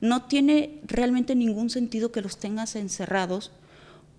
no 0.00 0.24
tiene 0.26 0.80
realmente 0.84 1.34
ningún 1.34 1.70
sentido 1.70 2.12
que 2.12 2.20
los 2.20 2.38
tengas 2.38 2.76
encerrados 2.76 3.52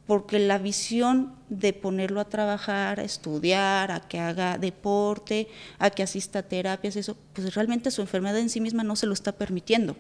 porque 0.06 0.38
la 0.38 0.60
visión 0.60 1.34
de 1.50 1.74
ponerlo 1.74 2.20
a 2.20 2.30
trabajar, 2.30 3.00
a 3.00 3.04
estudiar, 3.04 3.92
a 3.92 4.02
que 4.02 4.20
haga 4.20 4.58
deporte, 4.58 5.48
a 5.80 5.90
que 5.90 6.04
asista 6.04 6.40
a 6.40 6.44
terapias, 6.44 6.96
eso, 6.96 7.18
pues 7.34 7.56
realmente 7.56 7.90
su 7.90 8.02
enfermedad 8.02 8.38
en 8.38 8.50
sí 8.50 8.62
misma 8.62 8.84
no 8.84 8.96
se 8.96 9.08
lo 9.08 9.14
está 9.14 9.32
permitiendo. 9.32 9.96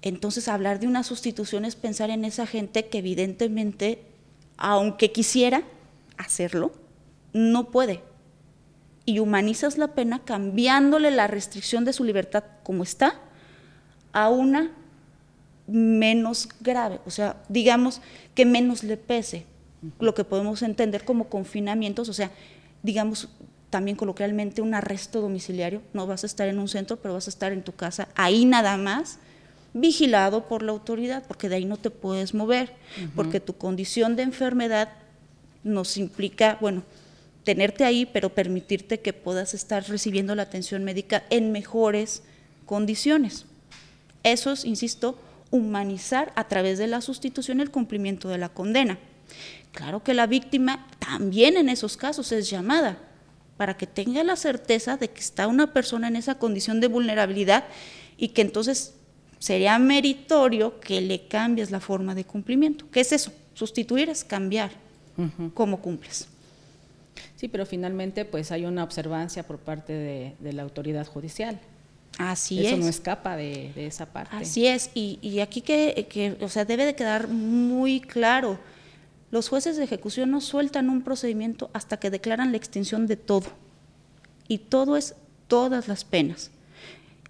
Entonces 0.00 0.48
hablar 0.48 0.80
de 0.80 0.86
una 0.86 1.02
sustitución 1.02 1.64
es 1.64 1.76
pensar 1.76 2.10
en 2.10 2.24
esa 2.24 2.46
gente 2.46 2.86
que 2.86 2.98
evidentemente, 2.98 4.02
aunque 4.56 5.12
quisiera 5.12 5.62
hacerlo, 6.16 6.72
no 7.32 7.70
puede. 7.70 8.02
Y 9.06 9.18
humanizas 9.18 9.78
la 9.78 9.88
pena 9.88 10.20
cambiándole 10.20 11.10
la 11.10 11.26
restricción 11.26 11.84
de 11.84 11.92
su 11.92 12.04
libertad 12.04 12.44
como 12.62 12.82
está 12.82 13.20
a 14.12 14.30
una 14.30 14.70
menos 15.66 16.48
grave, 16.60 17.00
o 17.06 17.10
sea, 17.10 17.42
digamos 17.48 18.00
que 18.34 18.44
menos 18.44 18.84
le 18.84 18.96
pese, 18.96 19.46
lo 19.98 20.14
que 20.14 20.24
podemos 20.24 20.62
entender 20.62 21.04
como 21.04 21.28
confinamientos, 21.28 22.08
o 22.08 22.12
sea, 22.12 22.30
digamos 22.82 23.28
también 23.70 23.96
coloquialmente 23.96 24.62
un 24.62 24.74
arresto 24.74 25.20
domiciliario, 25.20 25.82
no 25.92 26.06
vas 26.06 26.22
a 26.22 26.26
estar 26.26 26.48
en 26.48 26.58
un 26.58 26.68
centro, 26.68 26.98
pero 26.98 27.14
vas 27.14 27.26
a 27.26 27.30
estar 27.30 27.52
en 27.52 27.62
tu 27.62 27.72
casa, 27.72 28.08
ahí 28.14 28.44
nada 28.44 28.76
más, 28.76 29.18
vigilado 29.72 30.46
por 30.46 30.62
la 30.62 30.72
autoridad, 30.72 31.24
porque 31.26 31.48
de 31.48 31.56
ahí 31.56 31.64
no 31.64 31.76
te 31.76 31.90
puedes 31.90 32.34
mover, 32.34 32.74
porque 33.16 33.40
tu 33.40 33.54
condición 33.54 34.16
de 34.16 34.22
enfermedad 34.22 34.90
nos 35.64 35.96
implica, 35.96 36.58
bueno, 36.60 36.84
tenerte 37.44 37.84
ahí, 37.84 38.06
pero 38.06 38.34
permitirte 38.34 39.00
que 39.00 39.12
puedas 39.12 39.54
estar 39.54 39.86
recibiendo 39.88 40.34
la 40.34 40.42
atención 40.42 40.82
médica 40.82 41.24
en 41.30 41.52
mejores 41.52 42.22
condiciones. 42.66 43.44
Eso 44.22 44.52
es, 44.52 44.64
insisto, 44.64 45.18
humanizar 45.50 46.32
a 46.34 46.48
través 46.48 46.78
de 46.78 46.86
la 46.86 47.00
sustitución 47.00 47.60
el 47.60 47.70
cumplimiento 47.70 48.28
de 48.28 48.38
la 48.38 48.48
condena. 48.48 48.98
Claro 49.72 50.02
que 50.02 50.14
la 50.14 50.26
víctima 50.26 50.86
también 50.98 51.56
en 51.56 51.68
esos 51.68 51.96
casos 51.96 52.32
es 52.32 52.48
llamada 52.48 52.98
para 53.56 53.76
que 53.76 53.86
tenga 53.86 54.24
la 54.24 54.36
certeza 54.36 54.96
de 54.96 55.10
que 55.10 55.20
está 55.20 55.46
una 55.46 55.72
persona 55.72 56.08
en 56.08 56.16
esa 56.16 56.38
condición 56.38 56.80
de 56.80 56.88
vulnerabilidad 56.88 57.64
y 58.16 58.28
que 58.28 58.42
entonces 58.42 58.94
sería 59.38 59.78
meritorio 59.78 60.80
que 60.80 61.00
le 61.00 61.28
cambies 61.28 61.70
la 61.70 61.80
forma 61.80 62.14
de 62.14 62.24
cumplimiento. 62.24 62.86
¿Qué 62.90 63.00
es 63.00 63.12
eso? 63.12 63.32
Sustituir 63.54 64.08
es 64.08 64.24
cambiar 64.24 64.72
cómo 65.54 65.80
cumples. 65.80 66.28
Sí, 67.44 67.48
pero 67.48 67.66
finalmente 67.66 68.24
pues 68.24 68.50
hay 68.52 68.64
una 68.64 68.82
observancia 68.82 69.42
por 69.46 69.58
parte 69.58 69.92
de 70.38 70.52
la 70.54 70.62
autoridad 70.62 71.06
judicial. 71.06 71.60
Así 72.18 72.60
es. 72.60 72.72
Eso 72.72 72.76
no 72.78 72.88
escapa 72.88 73.36
de, 73.36 73.72
esa 73.76 74.06
parte. 74.06 74.34
Así 74.34 74.66
es, 74.66 74.90
y, 74.94 75.40
aquí 75.40 75.60
que, 75.60 76.38
o 76.40 76.48
sea, 76.48 76.64
debe 76.64 76.86
de 76.86 76.94
quedar 76.94 77.28
muy 77.28 78.00
claro, 78.00 78.58
los 79.30 79.50
jueces 79.50 79.76
de 79.76 79.84
ejecución 79.84 80.30
no 80.30 80.40
sueltan 80.40 80.88
un 80.88 81.02
procedimiento 81.02 81.68
hasta 81.72 81.98
que 81.98 82.10
declaran 82.10 82.50
la 82.50 82.56
extinción 82.56 83.06
de 83.06 83.16
todo, 83.16 83.48
y 84.48 84.58
todo 84.58 84.96
es 84.96 85.16
todas 85.46 85.88
las 85.88 86.04
penas. 86.04 86.50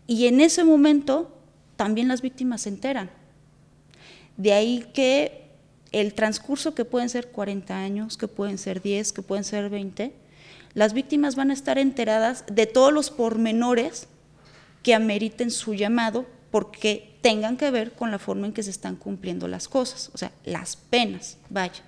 Y 0.06 0.26
en 0.26 0.40
ese 0.40 0.64
momento 0.64 1.37
también 1.75 2.09
las 2.09 2.21
víctimas 2.21 2.62
se 2.62 2.68
enteran. 2.68 3.11
De 4.37 4.52
ahí 4.52 4.87
que 4.94 5.44
el 5.95 6.15
transcurso 6.15 6.75
que 6.75 6.85
pueden 6.85 7.09
ser 7.09 7.29
40 7.29 7.77
años, 7.77 8.17
que 8.17 8.27
pueden 8.27 8.59
ser 8.59 8.83
10, 8.83 9.13
que 9.13 9.23
pueden 9.23 9.45
ser 9.45 9.71
20, 9.71 10.13
las 10.75 10.93
víctimas 10.93 11.37
van 11.37 11.51
a 11.51 11.55
estar 11.55 11.79
enteradas 11.79 12.45
de 12.51 12.67
todos 12.67 12.93
los 12.93 13.11
pormenores 13.11 14.09
que 14.83 14.93
ameriten 14.93 15.53
su 15.53 15.73
llamado 15.75 16.27
porque 16.51 17.17
tengan 17.21 17.57
que 17.57 17.71
ver 17.71 17.93
con 17.93 18.11
la 18.11 18.19
forma 18.19 18.47
en 18.47 18.53
que 18.53 18.65
se 18.65 18.71
están 18.71 18.97
cumpliendo 18.97 19.47
las 19.47 19.69
cosas, 19.69 20.11
o 20.13 20.19
sea, 20.19 20.33
las 20.45 20.77
penas, 20.77 21.39
vaya. 21.49 21.83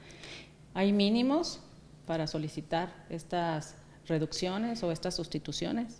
¿Hay 0.73 0.93
mínimos 0.93 1.61
para 2.07 2.29
solicitar 2.29 2.93
estas 3.11 3.75
reducciones 4.07 4.85
o 4.85 4.93
estas 4.93 5.17
sustituciones? 5.17 5.99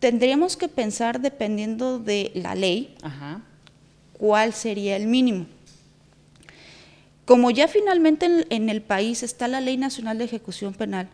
Tendríamos 0.00 0.56
que 0.56 0.68
pensar 0.68 1.20
dependiendo 1.20 2.00
de 2.00 2.32
la 2.34 2.54
ley. 2.54 2.96
cuál 4.18 4.52
sería 4.52 4.96
el 4.96 5.06
mínimo. 5.06 5.46
Como 7.30 7.52
ya 7.52 7.68
finalmente 7.68 8.26
en, 8.50 8.68
el 8.70 8.82
país 8.82 9.22
está 9.22 9.46
la 9.46 9.60
Ley 9.60 9.76
Nacional 9.76 10.18
de 10.18 10.24
Ejecución 10.24 10.74
Penal, 10.74 11.08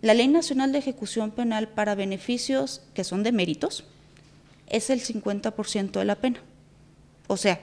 la 0.00 0.14
Ley 0.14 0.26
Nacional 0.26 0.72
de 0.72 0.78
Ejecución 0.78 1.30
Penal 1.30 1.68
para 1.68 1.94
beneficios 1.94 2.80
que 2.94 3.04
son 3.04 3.22
de 3.22 3.32
méritos 3.32 3.84
es 4.66 4.88
el 4.88 5.02
50% 5.02 5.90
de 5.90 6.04
la 6.06 6.14
pena. 6.14 6.40
O 7.26 7.36
sea, 7.36 7.60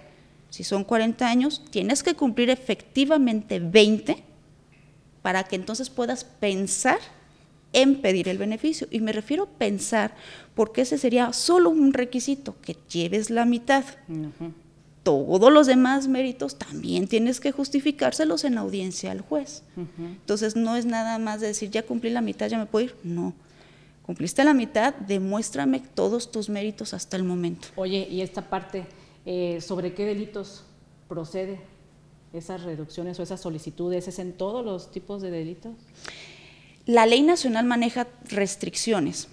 si 0.51 0.63
son 0.63 0.83
40 0.83 1.27
años, 1.27 1.63
tienes 1.71 2.03
que 2.03 2.13
cumplir 2.13 2.51
efectivamente 2.51 3.59
20 3.59 4.23
para 5.23 5.43
que 5.45 5.55
entonces 5.55 5.89
puedas 5.89 6.25
pensar 6.25 6.99
en 7.73 8.03
pedir 8.03 8.29
el 8.29 8.37
beneficio. 8.37 8.87
Y 8.91 8.99
me 8.99 9.13
refiero 9.13 9.45
a 9.45 9.57
pensar 9.57 10.13
porque 10.53 10.81
ese 10.81 10.99
sería 10.99 11.33
solo 11.33 11.71
un 11.71 11.91
requisito, 11.91 12.55
que 12.61 12.77
lleves 12.87 13.31
la 13.31 13.45
mitad. 13.45 13.83
Todos 15.05 15.53
los 15.53 15.67
demás 15.67 16.07
méritos 16.07 16.55
también 16.55 17.07
tienes 17.07 17.39
que 17.39 17.51
justificárselos 17.51 18.43
en 18.43 18.57
audiencia 18.57 19.11
al 19.11 19.21
juez. 19.21 19.61
Entonces 19.99 20.55
no 20.55 20.75
es 20.75 20.87
nada 20.87 21.19
más 21.19 21.41
de 21.41 21.47
decir, 21.47 21.69
ya 21.69 21.83
cumplí 21.83 22.09
la 22.09 22.21
mitad, 22.21 22.49
ya 22.49 22.57
me 22.57 22.65
puedo 22.65 22.85
ir. 22.85 22.95
No. 23.03 23.35
Cumpliste 24.01 24.43
la 24.43 24.55
mitad, 24.55 24.95
demuéstrame 24.95 25.79
todos 25.93 26.31
tus 26.31 26.49
méritos 26.49 26.95
hasta 26.95 27.17
el 27.17 27.23
momento. 27.23 27.67
Oye, 27.75 28.07
y 28.09 28.21
esta 28.21 28.49
parte, 28.49 28.87
eh, 29.27 29.61
¿sobre 29.61 29.93
qué 29.93 30.05
delitos 30.05 30.63
procede 31.07 31.59
esas 32.33 32.63
reducciones 32.63 33.19
o 33.19 33.21
esas 33.21 33.41
solicitudes? 33.41 34.07
¿Es 34.07 34.17
en 34.17 34.33
todos 34.33 34.65
los 34.65 34.89
tipos 34.89 35.21
de 35.21 35.29
delitos? 35.29 35.73
La 36.87 37.05
ley 37.05 37.21
nacional 37.21 37.65
maneja 37.65 38.07
restricciones. 38.27 39.27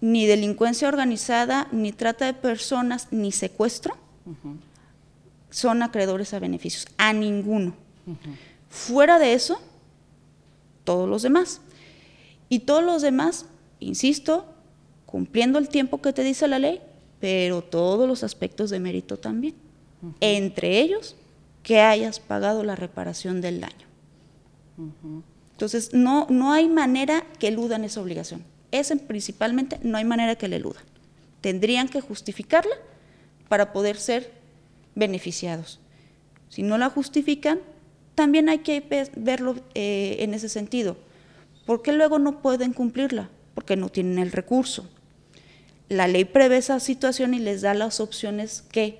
Ni 0.00 0.24
delincuencia 0.24 0.88
organizada, 0.88 1.68
ni 1.70 1.92
trata 1.92 2.24
de 2.24 2.32
personas, 2.32 3.08
ni 3.10 3.30
secuestro 3.30 4.02
son 5.50 5.82
acreedores 5.82 6.34
a 6.34 6.38
beneficios. 6.38 6.86
A 6.96 7.12
ninguno. 7.12 7.74
Fuera 8.68 9.18
de 9.18 9.34
eso, 9.34 9.60
todos 10.84 11.08
los 11.08 11.22
demás. 11.22 11.60
Y 12.48 12.60
todos 12.60 12.82
los 12.82 13.02
demás, 13.02 13.46
insisto, 13.80 14.46
cumpliendo 15.06 15.58
el 15.58 15.68
tiempo 15.68 16.02
que 16.02 16.12
te 16.12 16.24
dice 16.24 16.48
la 16.48 16.58
ley, 16.58 16.80
pero 17.20 17.62
todos 17.62 18.08
los 18.08 18.24
aspectos 18.24 18.70
de 18.70 18.80
mérito 18.80 19.16
también. 19.16 19.54
Entre 20.20 20.80
ellos, 20.80 21.16
que 21.62 21.80
hayas 21.80 22.20
pagado 22.20 22.62
la 22.62 22.76
reparación 22.76 23.40
del 23.40 23.60
daño. 23.60 23.86
Entonces, 25.52 25.94
no, 25.94 26.26
no 26.28 26.52
hay 26.52 26.68
manera 26.68 27.24
que 27.38 27.48
eludan 27.48 27.84
esa 27.84 28.00
obligación. 28.00 28.44
Esa 28.70 28.96
principalmente 28.96 29.78
no 29.82 29.96
hay 29.96 30.04
manera 30.04 30.34
que 30.34 30.48
le 30.48 30.56
eludan. 30.56 30.82
Tendrían 31.40 31.88
que 31.88 32.00
justificarla 32.00 32.74
para 33.54 33.72
poder 33.72 33.98
ser 33.98 34.32
beneficiados. 34.96 35.78
Si 36.48 36.64
no 36.64 36.76
la 36.76 36.90
justifican, 36.90 37.60
también 38.16 38.48
hay 38.48 38.58
que 38.58 38.82
verlo 39.14 39.54
eh, 39.76 40.16
en 40.18 40.34
ese 40.34 40.48
sentido. 40.48 40.96
¿Por 41.64 41.80
qué 41.80 41.92
luego 41.92 42.18
no 42.18 42.42
pueden 42.42 42.72
cumplirla? 42.72 43.30
Porque 43.54 43.76
no 43.76 43.90
tienen 43.90 44.18
el 44.18 44.32
recurso. 44.32 44.90
La 45.88 46.08
ley 46.08 46.24
prevé 46.24 46.56
esa 46.56 46.80
situación 46.80 47.32
y 47.32 47.38
les 47.38 47.62
da 47.62 47.74
las 47.74 48.00
opciones 48.00 48.64
que 48.72 48.98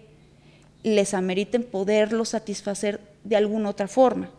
les 0.84 1.14
ameriten 1.14 1.64
poderlo 1.64 2.24
satisfacer 2.24 3.00
de 3.24 3.34
alguna 3.34 3.70
otra 3.70 3.88
forma. 3.88 4.30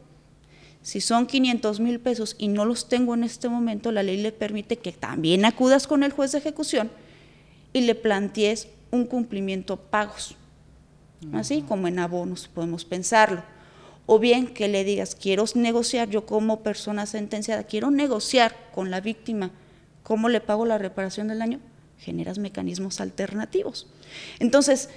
Si 0.81 1.01
son 1.01 1.27
500 1.27 1.81
mil 1.81 1.99
pesos 1.99 2.37
y 2.39 2.47
no 2.47 2.63
los 2.63 2.87
tengo 2.87 3.15
en 3.15 3.25
este 3.25 3.49
momento, 3.49 3.91
la 3.91 4.01
ley 4.01 4.15
le 4.21 4.31
permite 4.31 4.77
que 4.77 4.93
también 4.93 5.43
acudas 5.43 5.87
con 5.87 6.03
el 6.03 6.13
juez 6.13 6.31
de 6.31 6.37
ejecución 6.37 6.89
y 7.73 7.81
le 7.81 7.95
plantees 7.95 8.69
un 8.95 9.05
cumplimiento 9.05 9.77
pagos, 9.77 10.35
así 11.33 11.61
como 11.61 11.87
en 11.87 11.99
abonos 11.99 12.47
podemos 12.47 12.85
pensarlo. 12.85 13.43
O 14.07 14.19
bien 14.19 14.47
que 14.47 14.67
le 14.67 14.83
digas, 14.83 15.15
quiero 15.15 15.45
negociar, 15.55 16.09
yo 16.09 16.25
como 16.25 16.61
persona 16.61 17.05
sentenciada, 17.05 17.63
quiero 17.63 17.89
negociar 17.91 18.55
con 18.73 18.91
la 18.91 19.01
víctima 19.01 19.51
cómo 20.03 20.29
le 20.29 20.41
pago 20.41 20.65
la 20.65 20.77
reparación 20.77 21.27
del 21.27 21.39
daño, 21.39 21.59
generas 21.97 22.37
mecanismos 22.37 23.01
alternativos. 23.01 23.87
Entonces, 24.39 24.89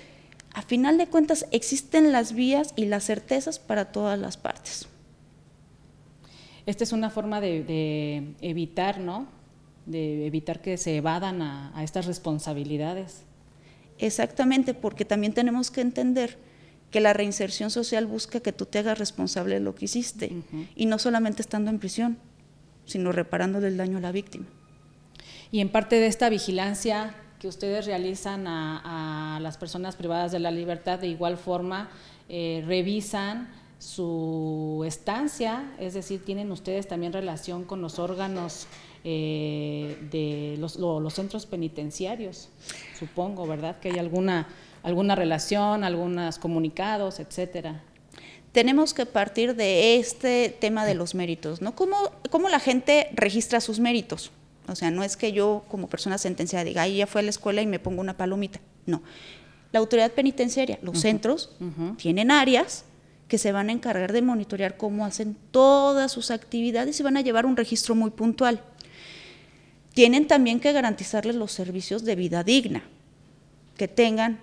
a 0.53 0.63
final 0.63 0.99
de 0.99 1.07
cuentas, 1.07 1.47
existen 1.51 2.13
las 2.13 2.33
vías 2.33 2.73
y 2.77 2.87
las 2.87 3.05
certezas 3.05 3.59
para 3.59 3.93
todas 3.93 4.19
las 4.19 4.37
partes. 4.37 4.89
Esta 6.67 6.85
es 6.85 6.93
una 6.93 7.09
forma 7.09 7.41
de, 7.41 8.35
evitar, 8.43 9.01
¿no? 9.01 9.27
De 9.87 10.27
evitar 10.27 10.61
que 10.61 10.77
se 10.77 10.97
evadan 10.97 11.41
a, 11.41 11.83
estas 11.83 12.05
responsabilidades. 12.05 13.23
Exactamente, 13.99 14.75
porque 14.75 15.05
también 15.05 15.33
tenemos 15.33 15.71
que 15.71 15.81
entender 15.81 16.39
que 16.91 17.01
la 17.01 17.13
reinserción 17.13 17.71
social 17.71 18.07
busca 18.07 18.41
que 18.41 18.53
tú 18.53 18.65
te 18.65 18.79
hagas 18.79 18.99
responsable 18.99 19.55
de 19.55 19.61
lo 19.61 19.75
que 19.75 19.85
hiciste 19.85 20.33
y 20.75 20.87
no 20.87 20.99
solamente 20.99 21.43
estando 21.43 21.71
en 21.71 21.79
prisión, 21.79 22.19
sino 22.87 23.13
reparándole 23.13 23.69
el 23.69 23.77
daño 23.77 23.99
a 23.99 24.01
la 24.01 24.13
víctima. 24.13 24.47
Y 25.51 25.61
en 25.61 25.69
parte 25.69 25.97
de 25.97 26.07
esta 26.07 26.29
vigilancia 26.29 27.15
que 27.39 27.49
ustedes 27.49 27.87
realizan 27.87 28.47
a, 28.47 29.39
las 29.41 29.57
personas 29.57 29.97
privadas 29.97 30.33
de 30.33 30.41
la 30.41 30.51
libertad, 30.51 30.99
de 30.99 31.07
igual 31.07 31.37
forma 31.37 31.91
eh, 32.29 32.65
revisan 32.67 33.49
su 33.79 34.83
estancia, 34.87 35.73
es 35.79 35.95
decir, 35.95 36.25
tienen 36.25 36.51
ustedes 36.51 36.89
también 36.89 37.13
relación 37.13 37.65
con 37.65 37.81
los 37.81 38.01
órganos 38.01 38.67
eh, 39.05 39.97
de 40.11 40.57
los, 40.59 40.77
los, 40.77 41.15
centros 41.15 41.47
penitenciarios, 41.47 42.49
supongo, 42.99 43.47
¿verdad? 43.47 43.79
Que 43.81 43.91
hay 43.91 43.99
alguna, 43.99 44.49
alguna 44.83 45.15
relación, 45.15 45.85
algunos 45.85 46.39
comunicados, 46.39 47.21
etcétera. 47.21 47.83
Tenemos 48.53 48.95
que 48.95 49.07
partir 49.07 49.55
de 49.55 49.97
este 49.97 50.57
tema 50.59 50.85
de 50.85 50.95
los 50.95 51.15
méritos, 51.15 51.61
¿no? 51.63 51.75
¿Cómo, 51.75 51.97
cómo 52.31 52.49
la 52.49 52.61
gente 52.61 53.09
registra 53.13 53.61
sus 53.61 53.79
méritos? 53.79 54.33
O 54.69 54.77
sea, 54.77 54.91
no 54.91 55.03
es 55.03 55.17
que 55.17 55.33
yo 55.33 55.65
como 55.69 55.89
persona 55.89 56.19
sentenciada 56.19 56.65
diga, 56.65 56.83
ahí 56.83 56.99
ya 56.99 57.07
fue 57.07 57.21
a 57.21 57.25
la 57.25 57.31
escuela 57.31 57.63
y 57.63 57.67
me 57.67 57.79
pongo 57.79 58.01
una 58.01 58.17
palomita. 58.17 58.61
No. 58.87 59.03
La 59.73 59.81
autoridad 59.81 60.13
penitenciaria, 60.13 60.79
los 60.83 61.01
centros, 61.01 61.55
tienen 61.99 62.31
áreas 62.31 62.85
que 63.29 63.37
se 63.37 63.53
van 63.53 63.69
a 63.69 63.73
encargar 63.73 64.13
de 64.13 64.23
monitorear 64.23 64.79
cómo 64.79 65.05
hacen 65.05 65.37
todas 65.51 66.11
sus 66.11 66.31
actividades 66.31 66.99
y 66.99 67.03
van 67.03 67.19
a 67.19 67.21
llevar 67.21 67.45
un 67.45 67.57
registro 67.57 67.95
muy 67.95 68.11
puntual. 68.11 68.63
Tienen 69.99 70.29
también 70.29 70.61
que 70.61 70.71
garantizarles 70.71 71.35
los 71.35 71.51
servicios 71.51 72.05
de 72.05 72.15
vida 72.15 72.45
digna, 72.45 72.85
que 73.77 73.89
tengan 73.89 74.39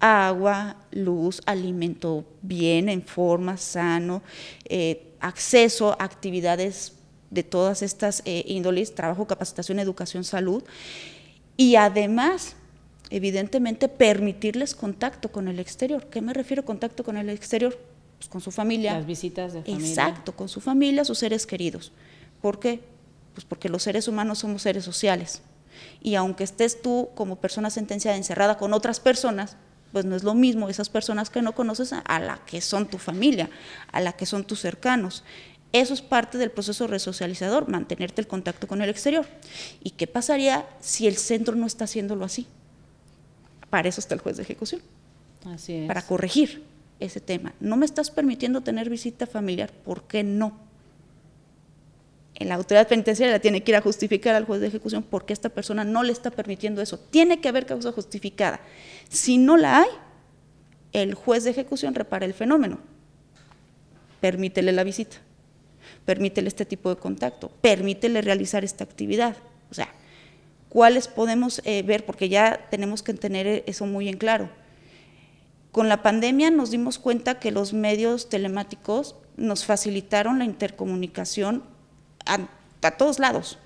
agua, 0.00 0.78
luz, 0.90 1.42
alimento 1.46 2.24
bien, 2.42 2.88
en 2.88 3.04
forma, 3.04 3.56
sano, 3.56 4.20
eh, 4.64 5.12
acceso 5.20 5.92
a 5.92 6.02
actividades 6.02 6.94
de 7.30 7.44
todas 7.44 7.82
estas 7.82 8.20
eh, 8.24 8.42
índoles, 8.48 8.96
trabajo, 8.96 9.28
capacitación, 9.28 9.78
educación, 9.78 10.24
salud, 10.24 10.64
y 11.56 11.76
además, 11.76 12.56
evidentemente, 13.10 13.88
permitirles 13.88 14.74
contacto 14.74 15.30
con 15.30 15.46
el 15.46 15.60
exterior. 15.60 16.08
¿Qué 16.10 16.20
me 16.20 16.34
refiero 16.34 16.62
a 16.62 16.66
contacto 16.66 17.04
con 17.04 17.16
el 17.16 17.30
exterior? 17.30 17.78
Pues, 18.18 18.28
con 18.28 18.40
su 18.40 18.50
familia. 18.50 18.94
Las 18.94 19.06
visitas 19.06 19.52
de 19.52 19.62
familia. 19.62 19.86
Exacto, 19.86 20.34
con 20.34 20.48
su 20.48 20.60
familia, 20.60 21.04
sus 21.04 21.18
seres 21.18 21.46
queridos. 21.46 21.92
¿Por 22.42 22.58
qué? 22.58 22.80
Pues 23.36 23.44
porque 23.44 23.68
los 23.68 23.82
seres 23.82 24.08
humanos 24.08 24.38
somos 24.38 24.62
seres 24.62 24.82
sociales. 24.82 25.42
Y 26.00 26.14
aunque 26.14 26.42
estés 26.42 26.80
tú 26.80 27.10
como 27.14 27.36
persona 27.36 27.68
sentenciada 27.68 28.16
encerrada 28.16 28.56
con 28.56 28.72
otras 28.72 28.98
personas, 28.98 29.58
pues 29.92 30.06
no 30.06 30.16
es 30.16 30.24
lo 30.24 30.32
mismo 30.32 30.70
esas 30.70 30.88
personas 30.88 31.28
que 31.28 31.42
no 31.42 31.54
conoces 31.54 31.92
a 31.92 32.18
la 32.18 32.38
que 32.46 32.62
son 32.62 32.88
tu 32.88 32.96
familia, 32.96 33.50
a 33.92 34.00
la 34.00 34.14
que 34.14 34.24
son 34.24 34.46
tus 34.46 34.60
cercanos. 34.60 35.22
Eso 35.72 35.92
es 35.92 36.00
parte 36.00 36.38
del 36.38 36.50
proceso 36.50 36.86
resocializador, 36.86 37.68
mantenerte 37.68 38.22
el 38.22 38.26
contacto 38.26 38.66
con 38.66 38.80
el 38.80 38.88
exterior. 38.88 39.26
¿Y 39.84 39.90
qué 39.90 40.06
pasaría 40.06 40.66
si 40.80 41.06
el 41.06 41.18
centro 41.18 41.56
no 41.56 41.66
está 41.66 41.84
haciéndolo 41.84 42.24
así? 42.24 42.46
Para 43.68 43.86
eso 43.90 44.00
está 44.00 44.14
el 44.14 44.20
juez 44.20 44.38
de 44.38 44.44
ejecución. 44.44 44.80
Así 45.44 45.74
es. 45.74 45.86
Para 45.86 46.00
corregir 46.00 46.64
ese 47.00 47.20
tema. 47.20 47.52
No 47.60 47.76
me 47.76 47.84
estás 47.84 48.10
permitiendo 48.10 48.62
tener 48.62 48.88
visita 48.88 49.26
familiar, 49.26 49.70
¿por 49.70 50.04
qué 50.04 50.22
no? 50.22 50.65
La 52.40 52.54
autoridad 52.56 52.86
penitenciaria 52.86 53.40
tiene 53.40 53.62
que 53.62 53.72
ir 53.72 53.76
a 53.76 53.80
justificar 53.80 54.34
al 54.34 54.44
juez 54.44 54.60
de 54.60 54.66
ejecución 54.66 55.02
porque 55.02 55.32
esta 55.32 55.48
persona 55.48 55.84
no 55.84 56.02
le 56.02 56.12
está 56.12 56.30
permitiendo 56.30 56.82
eso. 56.82 56.98
Tiene 56.98 57.40
que 57.40 57.48
haber 57.48 57.66
causa 57.66 57.92
justificada. 57.92 58.60
Si 59.08 59.38
no 59.38 59.56
la 59.56 59.80
hay, 59.80 59.88
el 60.92 61.14
juez 61.14 61.44
de 61.44 61.50
ejecución 61.50 61.94
repara 61.94 62.26
el 62.26 62.34
fenómeno. 62.34 62.78
Permítele 64.20 64.72
la 64.72 64.84
visita, 64.84 65.16
permítele 66.04 66.48
este 66.48 66.64
tipo 66.64 66.90
de 66.90 66.96
contacto, 66.96 67.50
permítele 67.60 68.20
realizar 68.22 68.64
esta 68.64 68.84
actividad. 68.84 69.36
O 69.70 69.74
sea, 69.74 69.88
¿cuáles 70.68 71.08
podemos 71.08 71.60
eh, 71.64 71.82
ver? 71.82 72.04
Porque 72.04 72.28
ya 72.28 72.66
tenemos 72.70 73.02
que 73.02 73.14
tener 73.14 73.62
eso 73.66 73.86
muy 73.86 74.08
en 74.08 74.16
claro 74.16 74.48
con 75.76 75.90
la 75.90 76.02
pandemia 76.02 76.50
nos 76.50 76.70
dimos 76.70 76.98
cuenta 76.98 77.38
que 77.38 77.50
los 77.50 77.74
medios 77.74 78.30
telemáticos 78.30 79.14
nos 79.36 79.66
facilitaron 79.66 80.38
la 80.38 80.46
intercomunicación 80.46 81.64
a, 82.26 82.90
todos 82.92 83.18
lados. 83.18 83.58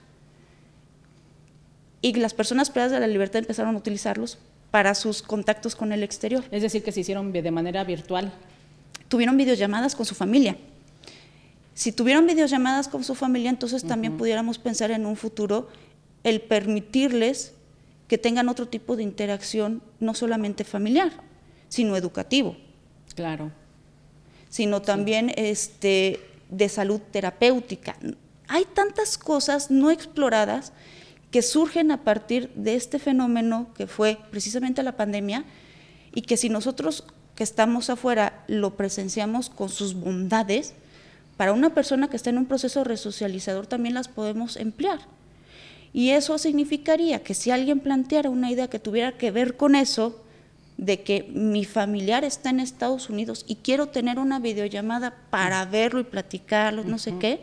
Y 2.02 2.14
las 2.14 2.32
personas 2.32 2.70
privadas 2.70 2.92
de 2.92 3.00
la 3.00 3.06
libertad 3.06 3.40
empezaron 3.40 3.74
a 3.74 3.78
utilizarlos 3.78 4.38
para 4.70 4.94
sus 4.94 5.22
contactos 5.22 5.76
con 5.76 5.92
el 5.92 6.02
exterior. 6.02 6.44
Es 6.50 6.62
decir, 6.62 6.82
que 6.82 6.92
se 6.92 7.00
hicieron 7.00 7.32
de 7.32 7.50
manera 7.50 7.84
virtual. 7.84 8.32
Tuvieron 9.08 9.36
videollamadas 9.36 9.94
con 9.94 10.06
su 10.06 10.14
familia. 10.14 10.56
Si 11.74 11.92
tuvieron 11.92 12.26
videollamadas 12.26 12.88
con 12.88 13.04
su 13.04 13.14
familia, 13.14 13.50
entonces 13.50 13.84
también 13.84 14.16
pudiéramos 14.16 14.58
pensar 14.58 14.90
en 14.90 15.06
un 15.06 15.16
futuro 15.16 15.68
el 16.24 16.40
permitirles 16.40 17.54
que 18.06 18.18
tengan 18.18 18.48
otro 18.48 18.66
tipo 18.68 18.96
de 18.96 19.02
interacción, 19.02 19.82
no 19.98 20.14
solamente 20.14 20.64
familiar, 20.64 21.12
sino 21.68 21.96
educativo. 21.96 22.56
Claro. 23.14 23.52
Sino 24.48 24.82
también 24.82 25.32
este, 25.36 26.20
de 26.50 26.68
salud 26.68 27.00
terapéutica. 27.12 27.96
Hay 28.52 28.64
tantas 28.64 29.16
cosas 29.16 29.70
no 29.70 29.92
exploradas 29.92 30.72
que 31.30 31.40
surgen 31.40 31.92
a 31.92 32.02
partir 32.02 32.50
de 32.56 32.74
este 32.74 32.98
fenómeno 32.98 33.68
que 33.76 33.86
fue 33.86 34.18
precisamente 34.32 34.82
la 34.82 34.96
pandemia 34.96 35.44
y 36.12 36.22
que 36.22 36.36
si 36.36 36.48
nosotros 36.48 37.04
que 37.36 37.44
estamos 37.44 37.90
afuera 37.90 38.42
lo 38.48 38.76
presenciamos 38.76 39.50
con 39.50 39.68
sus 39.68 39.94
bondades, 39.94 40.74
para 41.36 41.52
una 41.52 41.72
persona 41.74 42.10
que 42.10 42.16
está 42.16 42.30
en 42.30 42.38
un 42.38 42.46
proceso 42.46 42.82
resocializador 42.82 43.68
también 43.68 43.94
las 43.94 44.08
podemos 44.08 44.56
emplear. 44.56 44.98
Y 45.92 46.10
eso 46.10 46.36
significaría 46.36 47.22
que 47.22 47.34
si 47.34 47.52
alguien 47.52 47.78
planteara 47.78 48.30
una 48.30 48.50
idea 48.50 48.68
que 48.68 48.80
tuviera 48.80 49.16
que 49.16 49.30
ver 49.30 49.56
con 49.56 49.76
eso, 49.76 50.24
de 50.76 51.02
que 51.02 51.30
mi 51.32 51.64
familiar 51.64 52.24
está 52.24 52.50
en 52.50 52.58
Estados 52.58 53.10
Unidos 53.10 53.44
y 53.46 53.56
quiero 53.56 53.90
tener 53.90 54.18
una 54.18 54.40
videollamada 54.40 55.14
para 55.30 55.64
verlo 55.66 56.00
y 56.00 56.04
platicarlo, 56.04 56.82
no 56.82 56.98
sé 56.98 57.14
qué, 57.20 57.40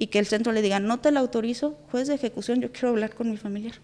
y 0.00 0.06
que 0.06 0.18
el 0.18 0.24
centro 0.24 0.52
le 0.52 0.62
diga, 0.62 0.80
no 0.80 0.98
te 0.98 1.10
la 1.10 1.20
autorizo, 1.20 1.76
juez 1.90 2.08
de 2.08 2.14
ejecución, 2.14 2.62
yo 2.62 2.72
quiero 2.72 2.88
hablar 2.88 3.14
con 3.14 3.30
mi 3.30 3.36
familiar. 3.36 3.74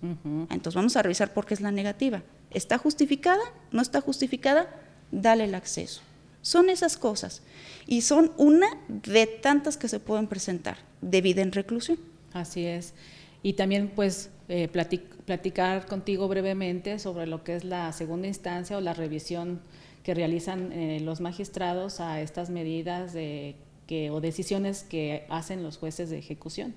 Entonces 0.00 0.74
vamos 0.76 0.96
a 0.96 1.02
revisar 1.02 1.34
por 1.34 1.44
qué 1.44 1.54
es 1.54 1.60
la 1.60 1.72
negativa. 1.72 2.22
¿Está 2.52 2.78
justificada? 2.78 3.42
¿No 3.72 3.82
está 3.82 4.00
justificada? 4.00 4.70
Dale 5.10 5.42
el 5.42 5.56
acceso. 5.56 6.02
Son 6.40 6.70
esas 6.70 6.96
cosas. 6.96 7.42
Y 7.88 8.02
son 8.02 8.30
una 8.36 8.68
de 8.86 9.26
tantas 9.26 9.76
que 9.76 9.88
se 9.88 9.98
pueden 9.98 10.28
presentar 10.28 10.76
de 11.00 11.20
vida 11.20 11.42
en 11.42 11.50
reclusión. 11.50 11.98
Así 12.32 12.64
es. 12.64 12.94
Y 13.42 13.54
también 13.54 13.88
pues 13.88 14.30
eh, 14.48 14.68
platicar 14.68 15.86
contigo 15.86 16.28
brevemente 16.28 17.00
sobre 17.00 17.26
lo 17.26 17.42
que 17.42 17.56
es 17.56 17.64
la 17.64 17.90
segunda 17.90 18.28
instancia 18.28 18.76
o 18.76 18.80
la 18.80 18.94
revisión 18.94 19.60
que 20.04 20.14
realizan 20.14 20.70
eh, 20.70 21.00
los 21.00 21.20
magistrados 21.20 21.98
a 21.98 22.20
estas 22.20 22.50
medidas 22.50 23.12
de 23.12 23.56
que, 23.86 24.10
o 24.10 24.20
decisiones 24.20 24.82
que 24.82 25.24
hacen 25.28 25.62
los 25.62 25.78
jueces 25.78 26.10
de 26.10 26.18
ejecución. 26.18 26.74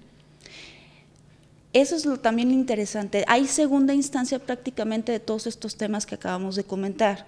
Eso 1.73 1.95
es 1.95 2.05
lo 2.05 2.19
también 2.19 2.51
interesante. 2.51 3.23
Hay 3.27 3.45
segunda 3.45 3.93
instancia 3.93 4.39
prácticamente 4.39 5.11
de 5.11 5.19
todos 5.19 5.45
estos 5.45 5.75
temas 5.75 6.05
que 6.05 6.15
acabamos 6.15 6.55
de 6.55 6.63
comentar. 6.63 7.27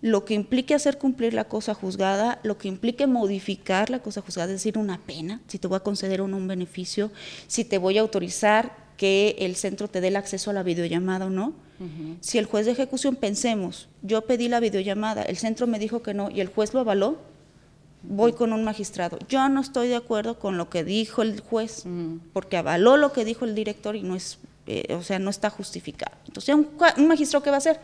Lo 0.00 0.24
que 0.24 0.34
implique 0.34 0.74
hacer 0.74 0.98
cumplir 0.98 1.34
la 1.34 1.44
cosa 1.44 1.74
juzgada, 1.74 2.38
lo 2.42 2.58
que 2.58 2.68
implique 2.68 3.06
modificar 3.06 3.90
la 3.90 4.00
cosa 4.00 4.20
juzgada, 4.20 4.52
es 4.52 4.60
decir, 4.60 4.78
una 4.78 5.00
pena, 5.00 5.40
si 5.48 5.58
te 5.58 5.66
voy 5.66 5.76
a 5.76 5.80
conceder 5.80 6.20
un, 6.20 6.34
un 6.34 6.46
beneficio, 6.46 7.10
si 7.48 7.64
te 7.64 7.78
voy 7.78 7.98
a 7.98 8.02
autorizar 8.02 8.84
que 8.96 9.36
el 9.40 9.56
centro 9.56 9.88
te 9.88 10.00
dé 10.00 10.08
el 10.08 10.16
acceso 10.16 10.50
a 10.50 10.54
la 10.54 10.62
videollamada 10.62 11.26
o 11.26 11.30
no. 11.30 11.52
Si 12.20 12.38
el 12.38 12.46
juez 12.46 12.66
de 12.66 12.72
ejecución 12.72 13.16
pensemos, 13.16 13.88
yo 14.00 14.22
pedí 14.22 14.48
la 14.48 14.60
videollamada, 14.60 15.22
el 15.22 15.36
centro 15.36 15.66
me 15.66 15.80
dijo 15.80 16.02
que 16.02 16.14
no 16.14 16.30
y 16.30 16.40
el 16.40 16.46
juez 16.46 16.72
lo 16.72 16.80
avaló, 16.80 17.18
voy 18.08 18.32
con 18.32 18.52
un 18.52 18.64
magistrado. 18.64 19.18
Yo 19.28 19.48
no 19.48 19.60
estoy 19.60 19.88
de 19.88 19.96
acuerdo 19.96 20.38
con 20.38 20.56
lo 20.56 20.68
que 20.68 20.84
dijo 20.84 21.22
el 21.22 21.40
juez, 21.40 21.84
mm. 21.84 22.16
porque 22.32 22.56
avaló 22.56 22.96
lo 22.96 23.12
que 23.12 23.24
dijo 23.24 23.44
el 23.44 23.54
director 23.54 23.96
y 23.96 24.02
no 24.02 24.14
es, 24.14 24.38
eh, 24.66 24.94
o 24.94 25.02
sea, 25.02 25.18
no 25.18 25.30
está 25.30 25.50
justificado. 25.50 26.16
Entonces, 26.26 26.54
un, 26.54 26.68
un 26.96 27.08
magistrado 27.08 27.42
qué 27.42 27.50
va 27.50 27.56
a 27.56 27.58
hacer? 27.58 27.80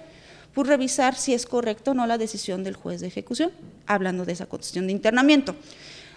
Pues 0.55 0.67
revisar 0.67 1.15
si 1.15 1.33
es 1.33 1.47
correcto 1.47 1.93
o 1.93 1.95
no 1.95 2.07
la 2.07 2.19
decisión 2.19 2.65
del 2.65 2.75
juez 2.75 3.01
de 3.01 3.07
ejecución, 3.07 3.53
hablando 3.87 4.25
de 4.25 4.33
esa 4.33 4.47
cuestión 4.47 4.87
de 4.87 4.93
internamiento. 4.93 5.55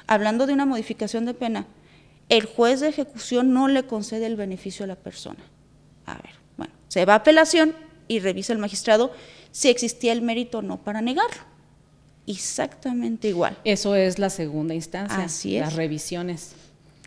Hablando 0.07 0.47
de 0.47 0.53
una 0.53 0.65
modificación 0.65 1.25
de 1.25 1.33
pena, 1.33 1.65
el 2.29 2.45
juez 2.45 2.79
de 2.79 2.89
ejecución 2.89 3.53
no 3.53 3.67
le 3.67 3.83
concede 3.83 4.25
el 4.25 4.35
beneficio 4.35 4.83
a 4.83 4.87
la 4.87 4.95
persona. 4.95 5.39
A 6.05 6.15
ver, 6.15 6.31
bueno, 6.57 6.73
se 6.87 7.05
va 7.05 7.13
a 7.13 7.17
apelación 7.17 7.75
y 8.07 8.19
revisa 8.19 8.53
el 8.53 8.59
magistrado 8.59 9.11
si 9.51 9.69
existía 9.69 10.11
el 10.11 10.21
mérito 10.21 10.57
o 10.57 10.61
no 10.61 10.83
para 10.83 11.01
negarlo 11.01 11.52
exactamente 12.27 13.27
igual. 13.29 13.57
Eso 13.63 13.95
es 13.95 14.19
la 14.19 14.29
segunda 14.29 14.73
instancia, 14.73 15.23
Así 15.23 15.57
es. 15.57 15.61
las 15.61 15.75
revisiones. 15.75 16.53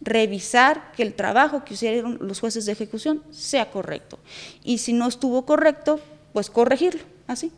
Revisar 0.00 0.92
que 0.92 1.02
el 1.02 1.14
trabajo 1.14 1.64
que 1.64 1.74
hicieron 1.74 2.18
los 2.20 2.40
jueces 2.40 2.66
de 2.66 2.72
ejecución 2.72 3.22
sea 3.30 3.70
correcto. 3.70 4.18
Y 4.62 4.78
si 4.78 4.92
no 4.92 5.08
estuvo 5.08 5.46
correcto, 5.46 6.00
pues 6.32 6.50
corregirlo, 6.50 7.02
así. 7.26 7.50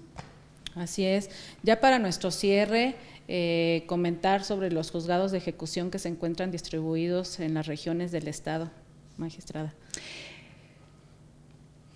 Así 0.76 1.04
es. 1.04 1.30
Ya 1.64 1.80
para 1.80 1.98
nuestro 1.98 2.30
cierre, 2.30 2.94
eh, 3.26 3.82
comentar 3.86 4.44
sobre 4.44 4.70
los 4.70 4.90
juzgados 4.90 5.32
de 5.32 5.38
ejecución 5.38 5.90
que 5.90 5.98
se 5.98 6.08
encuentran 6.08 6.50
distribuidos 6.50 7.40
en 7.40 7.54
las 7.54 7.66
regiones 7.66 8.12
del 8.12 8.28
Estado, 8.28 8.70
magistrada. 9.16 9.74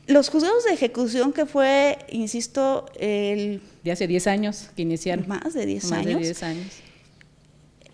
Los 0.07 0.31
juzgados 0.31 0.65
de 0.65 0.73
ejecución 0.73 1.33
que 1.33 1.47
fue, 1.47 1.99
insisto, 2.11 2.87
el... 2.99 3.61
De 3.85 3.93
hace 3.93 4.07
10 4.07 4.27
años 4.27 4.71
que 4.75 4.83
iniciaron. 4.83 5.29
Más 5.29 5.55
de 5.55 5.65
10 5.65 5.93
años. 5.93 6.07
Más 6.07 6.07
de 6.07 6.21
10 6.21 6.43
años. 6.43 6.67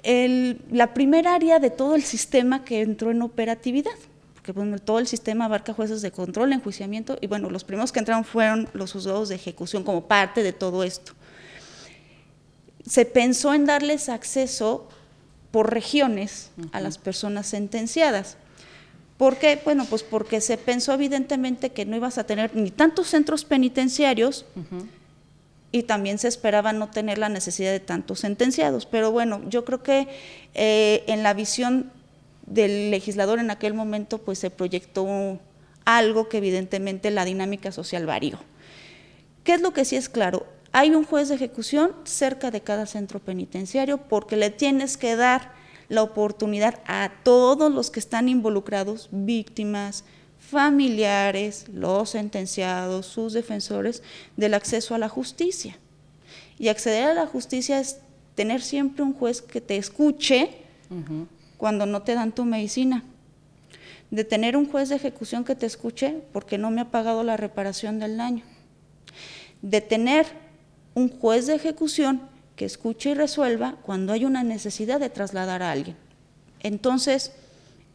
El, 0.02 0.60
la 0.70 0.94
primera 0.94 1.34
área 1.34 1.58
de 1.58 1.70
todo 1.70 1.94
el 1.94 2.02
sistema 2.02 2.64
que 2.64 2.80
entró 2.80 3.10
en 3.10 3.20
operatividad, 3.20 3.92
porque 4.34 4.52
bueno, 4.52 4.78
todo 4.78 5.00
el 5.00 5.06
sistema 5.06 5.44
abarca 5.46 5.74
jueces 5.74 6.00
de 6.00 6.10
control, 6.10 6.52
enjuiciamiento, 6.52 7.18
y 7.20 7.26
bueno, 7.26 7.50
los 7.50 7.64
primeros 7.64 7.92
que 7.92 7.98
entraron 7.98 8.24
fueron 8.24 8.68
los 8.72 8.92
juzgados 8.92 9.28
de 9.28 9.34
ejecución 9.34 9.82
como 9.82 10.06
parte 10.06 10.42
de 10.42 10.52
todo 10.52 10.84
esto. 10.84 11.12
Se 12.86 13.04
pensó 13.04 13.52
en 13.52 13.66
darles 13.66 14.08
acceso 14.08 14.88
por 15.50 15.72
regiones 15.72 16.50
a 16.72 16.80
las 16.80 16.96
personas 16.96 17.46
sentenciadas. 17.46 18.38
¿Por 19.18 19.36
qué? 19.36 19.60
Bueno, 19.64 19.84
pues 19.84 20.04
porque 20.04 20.40
se 20.40 20.56
pensó 20.56 20.94
evidentemente 20.94 21.70
que 21.70 21.84
no 21.84 21.96
ibas 21.96 22.18
a 22.18 22.24
tener 22.24 22.54
ni 22.54 22.70
tantos 22.70 23.08
centros 23.08 23.44
penitenciarios 23.44 24.46
y 25.72 25.82
también 25.82 26.18
se 26.18 26.28
esperaba 26.28 26.72
no 26.72 26.88
tener 26.88 27.18
la 27.18 27.28
necesidad 27.28 27.72
de 27.72 27.80
tantos 27.80 28.20
sentenciados. 28.20 28.86
Pero 28.86 29.10
bueno, 29.10 29.42
yo 29.48 29.64
creo 29.64 29.82
que 29.82 30.06
eh, 30.54 31.02
en 31.08 31.24
la 31.24 31.34
visión 31.34 31.90
del 32.46 32.92
legislador 32.92 33.40
en 33.40 33.50
aquel 33.50 33.74
momento 33.74 34.18
pues 34.18 34.38
se 34.38 34.50
proyectó 34.50 35.40
algo 35.84 36.28
que 36.28 36.38
evidentemente 36.38 37.10
la 37.10 37.24
dinámica 37.24 37.72
social 37.72 38.06
varió. 38.06 38.38
¿Qué 39.42 39.54
es 39.54 39.62
lo 39.62 39.72
que 39.72 39.84
sí 39.84 39.96
es 39.96 40.08
claro? 40.08 40.46
Hay 40.70 40.90
un 40.90 41.04
juez 41.04 41.28
de 41.28 41.34
ejecución 41.34 41.92
cerca 42.04 42.52
de 42.52 42.60
cada 42.60 42.86
centro 42.86 43.18
penitenciario 43.18 43.98
porque 43.98 44.36
le 44.36 44.50
tienes 44.50 44.96
que 44.96 45.16
dar 45.16 45.57
la 45.88 46.02
oportunidad 46.02 46.80
a 46.86 47.10
todos 47.22 47.72
los 47.72 47.90
que 47.90 48.00
están 48.00 48.28
involucrados, 48.28 49.08
víctimas, 49.10 50.04
familiares, 50.38 51.66
los 51.72 52.10
sentenciados, 52.10 53.06
sus 53.06 53.32
defensores, 53.32 54.02
del 54.36 54.54
acceso 54.54 54.94
a 54.94 54.98
la 54.98 55.08
justicia. 55.08 55.78
Y 56.58 56.68
acceder 56.68 57.04
a 57.04 57.14
la 57.14 57.26
justicia 57.26 57.80
es 57.80 57.98
tener 58.34 58.62
siempre 58.62 59.02
un 59.02 59.14
juez 59.14 59.42
que 59.42 59.60
te 59.60 59.76
escuche 59.76 60.50
cuando 61.56 61.86
no 61.86 62.02
te 62.02 62.14
dan 62.14 62.32
tu 62.32 62.44
medicina. 62.44 63.04
De 64.10 64.24
tener 64.24 64.56
un 64.56 64.70
juez 64.70 64.88
de 64.88 64.96
ejecución 64.96 65.44
que 65.44 65.54
te 65.54 65.66
escuche 65.66 66.22
porque 66.32 66.56
no 66.56 66.70
me 66.70 66.80
ha 66.80 66.90
pagado 66.90 67.22
la 67.24 67.36
reparación 67.36 67.98
del 67.98 68.16
daño. 68.16 68.42
De 69.60 69.80
tener 69.80 70.26
un 70.94 71.08
juez 71.08 71.46
de 71.46 71.54
ejecución 71.54 72.22
que 72.58 72.64
escuche 72.64 73.10
y 73.10 73.14
resuelva 73.14 73.76
cuando 73.82 74.12
hay 74.12 74.24
una 74.24 74.42
necesidad 74.42 74.98
de 74.98 75.08
trasladar 75.08 75.62
a 75.62 75.70
alguien. 75.70 75.96
Entonces, 76.60 77.32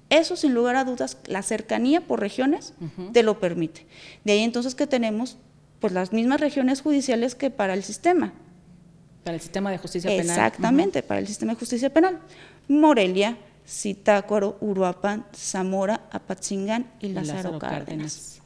eso 0.10 0.38
sin 0.38 0.54
lugar 0.54 0.78
a 0.78 0.86
dudas, 0.86 1.18
la 1.26 1.42
cercanía 1.42 2.00
por 2.02 2.22
regiones 2.22 2.74
te 3.12 3.24
lo 3.24 3.40
permite. 3.40 3.86
De 4.24 4.32
ahí 4.32 4.40
entonces 4.40 4.74
que 4.74 4.88
tenemos 4.88 5.38
pues 5.82 5.92
las 5.92 6.14
mismas 6.14 6.40
regiones 6.40 6.82
judiciales 6.82 7.36
que 7.36 7.50
para 7.50 7.74
el 7.74 7.84
sistema. 7.84 8.34
Para 9.26 9.36
el 9.36 9.42
sistema 9.42 9.70
de 9.70 9.78
justicia 9.78 10.10
penal. 10.10 10.26
Exactamente, 10.26 11.04
para 11.04 11.20
el 11.20 11.28
sistema 11.28 11.52
de 11.52 11.60
justicia 11.60 11.94
penal. 11.94 12.20
Morelia, 12.70 13.38
Zitácuaro, 13.68 14.58
Uruapan, 14.62 15.26
Zamora, 15.36 16.08
Apatzingán 16.10 16.90
y 17.02 17.10
Lázaro, 17.10 17.60
Cárdenas. 17.60 18.40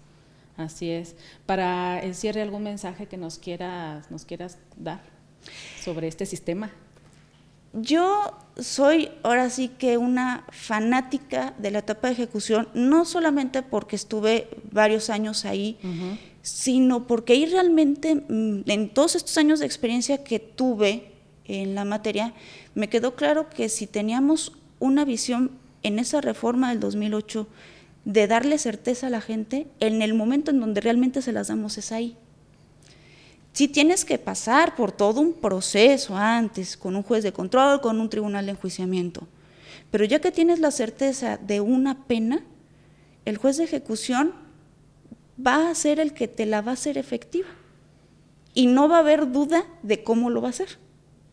Así 0.56 0.90
es. 0.90 1.16
Para 1.46 2.00
el 2.00 2.16
cierre, 2.16 2.42
¿algún 2.42 2.64
mensaje 2.64 3.06
que 3.06 3.18
nos 3.18 3.38
quieras, 3.38 4.10
nos 4.10 4.26
quieras 4.26 4.58
dar? 4.76 5.17
Sobre 5.84 6.08
este 6.08 6.26
sistema? 6.26 6.72
Yo 7.74 8.38
soy 8.60 9.10
ahora 9.24 9.50
sí 9.50 9.70
que 9.70 9.98
una 9.98 10.46
fanática 10.52 11.54
de 11.58 11.72
la 11.72 11.80
etapa 11.80 12.08
de 12.08 12.14
ejecución, 12.14 12.70
no 12.74 13.06
solamente 13.06 13.62
porque 13.62 13.96
estuve 13.96 14.50
varios 14.72 15.10
años 15.10 15.46
ahí, 15.46 15.78
sino 16.42 17.06
porque 17.06 17.34
ahí 17.34 17.46
realmente, 17.46 18.16
mm, 18.16 18.70
en 18.70 18.90
todos 18.90 19.16
estos 19.16 19.38
años 19.38 19.60
de 19.60 19.66
experiencia 19.66 20.24
que 20.24 20.40
tuve 20.40 21.12
en 21.46 21.76
la 21.76 21.86
materia, 21.86 22.34
me 22.74 22.90
quedó 22.90 23.16
claro 23.16 23.50
que 23.50 23.70
si 23.70 23.86
teníamos 23.86 24.54
una 24.80 25.06
visión 25.06 25.52
en 25.84 26.00
esa 26.00 26.22
reforma 26.22 26.70
del 26.70 26.80
2008 26.80 27.48
de 28.06 28.28
darle 28.28 28.58
certeza 28.58 29.08
a 29.08 29.10
la 29.10 29.22
gente 29.22 29.68
en 29.80 30.02
el 30.02 30.14
momento 30.14 30.52
en 30.52 30.60
donde 30.60 30.82
realmente 30.82 31.22
se 31.22 31.34
las 31.34 31.50
damos 31.50 31.78
es 31.78 31.92
ahí. 31.92 32.16
Si 33.58 33.68
tienes 33.68 34.06
que 34.06 34.20
pasar 34.20 34.76
por 34.76 34.92
todo 34.92 35.20
un 35.20 35.34
proceso 35.34 36.16
antes, 36.16 36.78
con 36.78 36.96
un 36.96 37.02
juez 37.02 37.24
de 37.24 37.34
control, 37.34 37.82
con 37.82 38.00
un 38.00 38.08
tribunal 38.08 38.46
de 38.46 38.52
enjuiciamiento, 38.52 39.28
pero 39.90 40.06
ya 40.06 40.20
que 40.20 40.32
tienes 40.32 40.60
la 40.60 40.70
certeza 40.70 41.38
de 41.38 41.60
una 41.60 42.06
pena, 42.06 42.44
el 43.26 43.38
juez 43.38 43.58
de 43.58 43.64
ejecución 43.64 44.36
va 45.44 45.72
a 45.72 45.74
ser 45.74 46.00
el 46.00 46.14
que 46.14 46.28
te 46.28 46.46
la 46.46 46.62
va 46.62 46.70
a 46.70 46.74
hacer 46.76 47.00
efectiva. 47.00 47.48
Y 48.54 48.68
no 48.68 48.88
va 48.88 48.98
a 48.98 49.00
haber 49.00 49.32
duda 49.32 49.66
de 49.82 50.04
cómo 50.04 50.30
lo 50.30 50.40
va 50.40 50.50
a 50.50 50.52
hacer, 50.52 50.78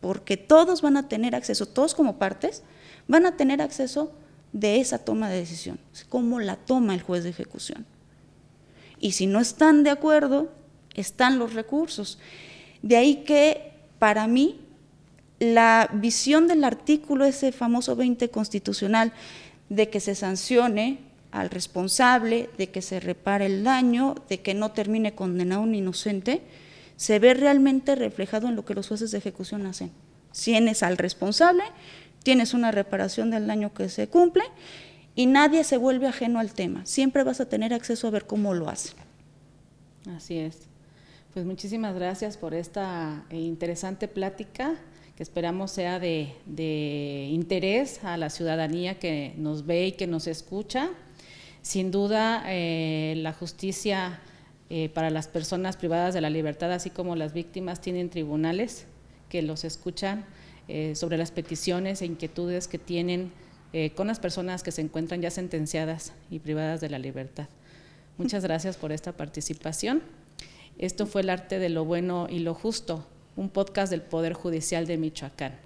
porque 0.01 0.35
todos 0.35 0.81
van 0.81 0.97
a 0.97 1.07
tener 1.07 1.35
acceso, 1.35 1.67
todos 1.67 1.93
como 1.93 2.17
partes, 2.17 2.63
van 3.07 3.27
a 3.27 3.37
tener 3.37 3.61
acceso 3.61 4.11
de 4.51 4.79
esa 4.79 4.97
toma 4.97 5.29
de 5.29 5.37
decisión, 5.37 5.77
cómo 6.09 6.39
la 6.39 6.55
toma 6.55 6.95
el 6.95 7.03
juez 7.03 7.23
de 7.23 7.29
ejecución. 7.29 7.85
Y 8.99 9.11
si 9.11 9.27
no 9.27 9.39
están 9.39 9.83
de 9.83 9.91
acuerdo, 9.91 10.49
están 10.95 11.39
los 11.39 11.53
recursos. 11.53 12.19
De 12.81 12.97
ahí 12.97 13.23
que 13.23 13.71
para 13.99 14.27
mí 14.27 14.59
la 15.39 15.89
visión 15.93 16.47
del 16.47 16.63
artículo, 16.63 17.25
ese 17.25 17.51
famoso 17.51 17.95
20 17.95 18.29
constitucional, 18.29 19.13
de 19.69 19.89
que 19.89 19.99
se 19.99 20.15
sancione 20.15 20.99
al 21.31 21.49
responsable, 21.49 22.49
de 22.57 22.69
que 22.69 22.81
se 22.81 22.99
repare 22.99 23.47
el 23.47 23.63
daño, 23.63 24.15
de 24.29 24.39
que 24.41 24.53
no 24.53 24.71
termine 24.71 25.15
condenado 25.15 25.61
un 25.61 25.75
inocente, 25.75 26.41
se 26.95 27.19
ve 27.19 27.33
realmente 27.33 27.95
reflejado 27.95 28.47
en 28.47 28.55
lo 28.55 28.63
que 28.63 28.73
los 28.73 28.87
jueces 28.87 29.11
de 29.11 29.17
ejecución 29.17 29.65
hacen. 29.65 29.91
Tienes 30.31 30.81
al 30.83 30.97
responsable, 30.97 31.63
tienes 32.23 32.53
una 32.53 32.71
reparación 32.71 33.31
del 33.31 33.47
daño 33.47 33.73
que 33.73 33.89
se 33.89 34.07
cumple 34.07 34.43
y 35.13 35.25
nadie 35.25 35.63
se 35.63 35.77
vuelve 35.77 36.07
ajeno 36.07 36.39
al 36.39 36.53
tema. 36.53 36.85
Siempre 36.85 37.23
vas 37.23 37.41
a 37.41 37.49
tener 37.49 37.73
acceso 37.73 38.07
a 38.07 38.11
ver 38.11 38.25
cómo 38.25 38.53
lo 38.53 38.69
hace. 38.69 38.93
Así 40.15 40.37
es. 40.37 40.67
Pues 41.35 41.45
muchísimas 41.45 41.93
gracias 41.93 42.37
por 42.37 42.53
esta 42.53 43.25
eh, 43.29 43.35
interesante 43.35 44.07
plática 44.07 44.75
que 45.17 45.21
esperamos 45.21 45.69
sea 45.69 45.99
de, 45.99 47.27
interés 47.29 48.01
a 48.05 48.15
la 48.15 48.29
ciudadanía 48.29 48.99
que 48.99 49.33
nos 49.35 49.65
ve 49.65 49.87
y 49.87 49.91
que 49.91 50.07
nos 50.07 50.27
escucha. 50.27 50.91
Sin 51.61 51.91
duda, 51.91 52.41
eh, 52.47 53.15
la 53.17 53.33
justicia 53.33 54.21
eh, 54.69 54.87
para 54.87 55.09
las 55.09 55.27
personas 55.27 55.75
privadas 55.75 56.13
de 56.13 56.21
la 56.21 56.29
libertad, 56.29 56.71
así 56.71 56.89
como 56.89 57.17
las 57.17 57.33
víctimas, 57.33 57.81
tienen 57.81 58.09
tribunales 58.09 58.85
que 59.27 59.41
los 59.41 59.65
escuchan 59.65 60.23
sobre 60.93 61.17
las 61.17 61.31
peticiones 61.31 62.01
e 62.01 62.05
inquietudes 62.05 62.69
que 62.69 62.79
tienen 62.79 63.31
con 63.95 64.07
las 64.07 64.19
personas 64.19 64.63
que 64.63 64.71
se 64.71 64.81
encuentran 64.81 65.21
ya 65.21 65.29
sentenciadas 65.29 66.13
y 66.31 66.39
privadas 66.39 66.79
de 66.79 66.89
la 66.89 66.97
libertad. 66.97 67.49
Muchas 68.17 68.41
gracias 68.41 68.77
por 68.77 68.93
esta 68.93 69.11
participación. 69.11 70.01
Esto 70.77 71.05
fue 71.05 71.21
el 71.21 71.29
arte 71.29 71.57
de 71.59 71.69
lo 71.69 71.85
bueno 71.85 72.27
y 72.29 72.39
lo 72.39 72.53
justo, 72.53 73.05
un 73.37 73.49
podcast 73.49 73.89
del 73.89 74.01
Poder 74.01 74.33
Judicial 74.33 74.85
de 74.87 74.97
Michoacán. 74.97 75.57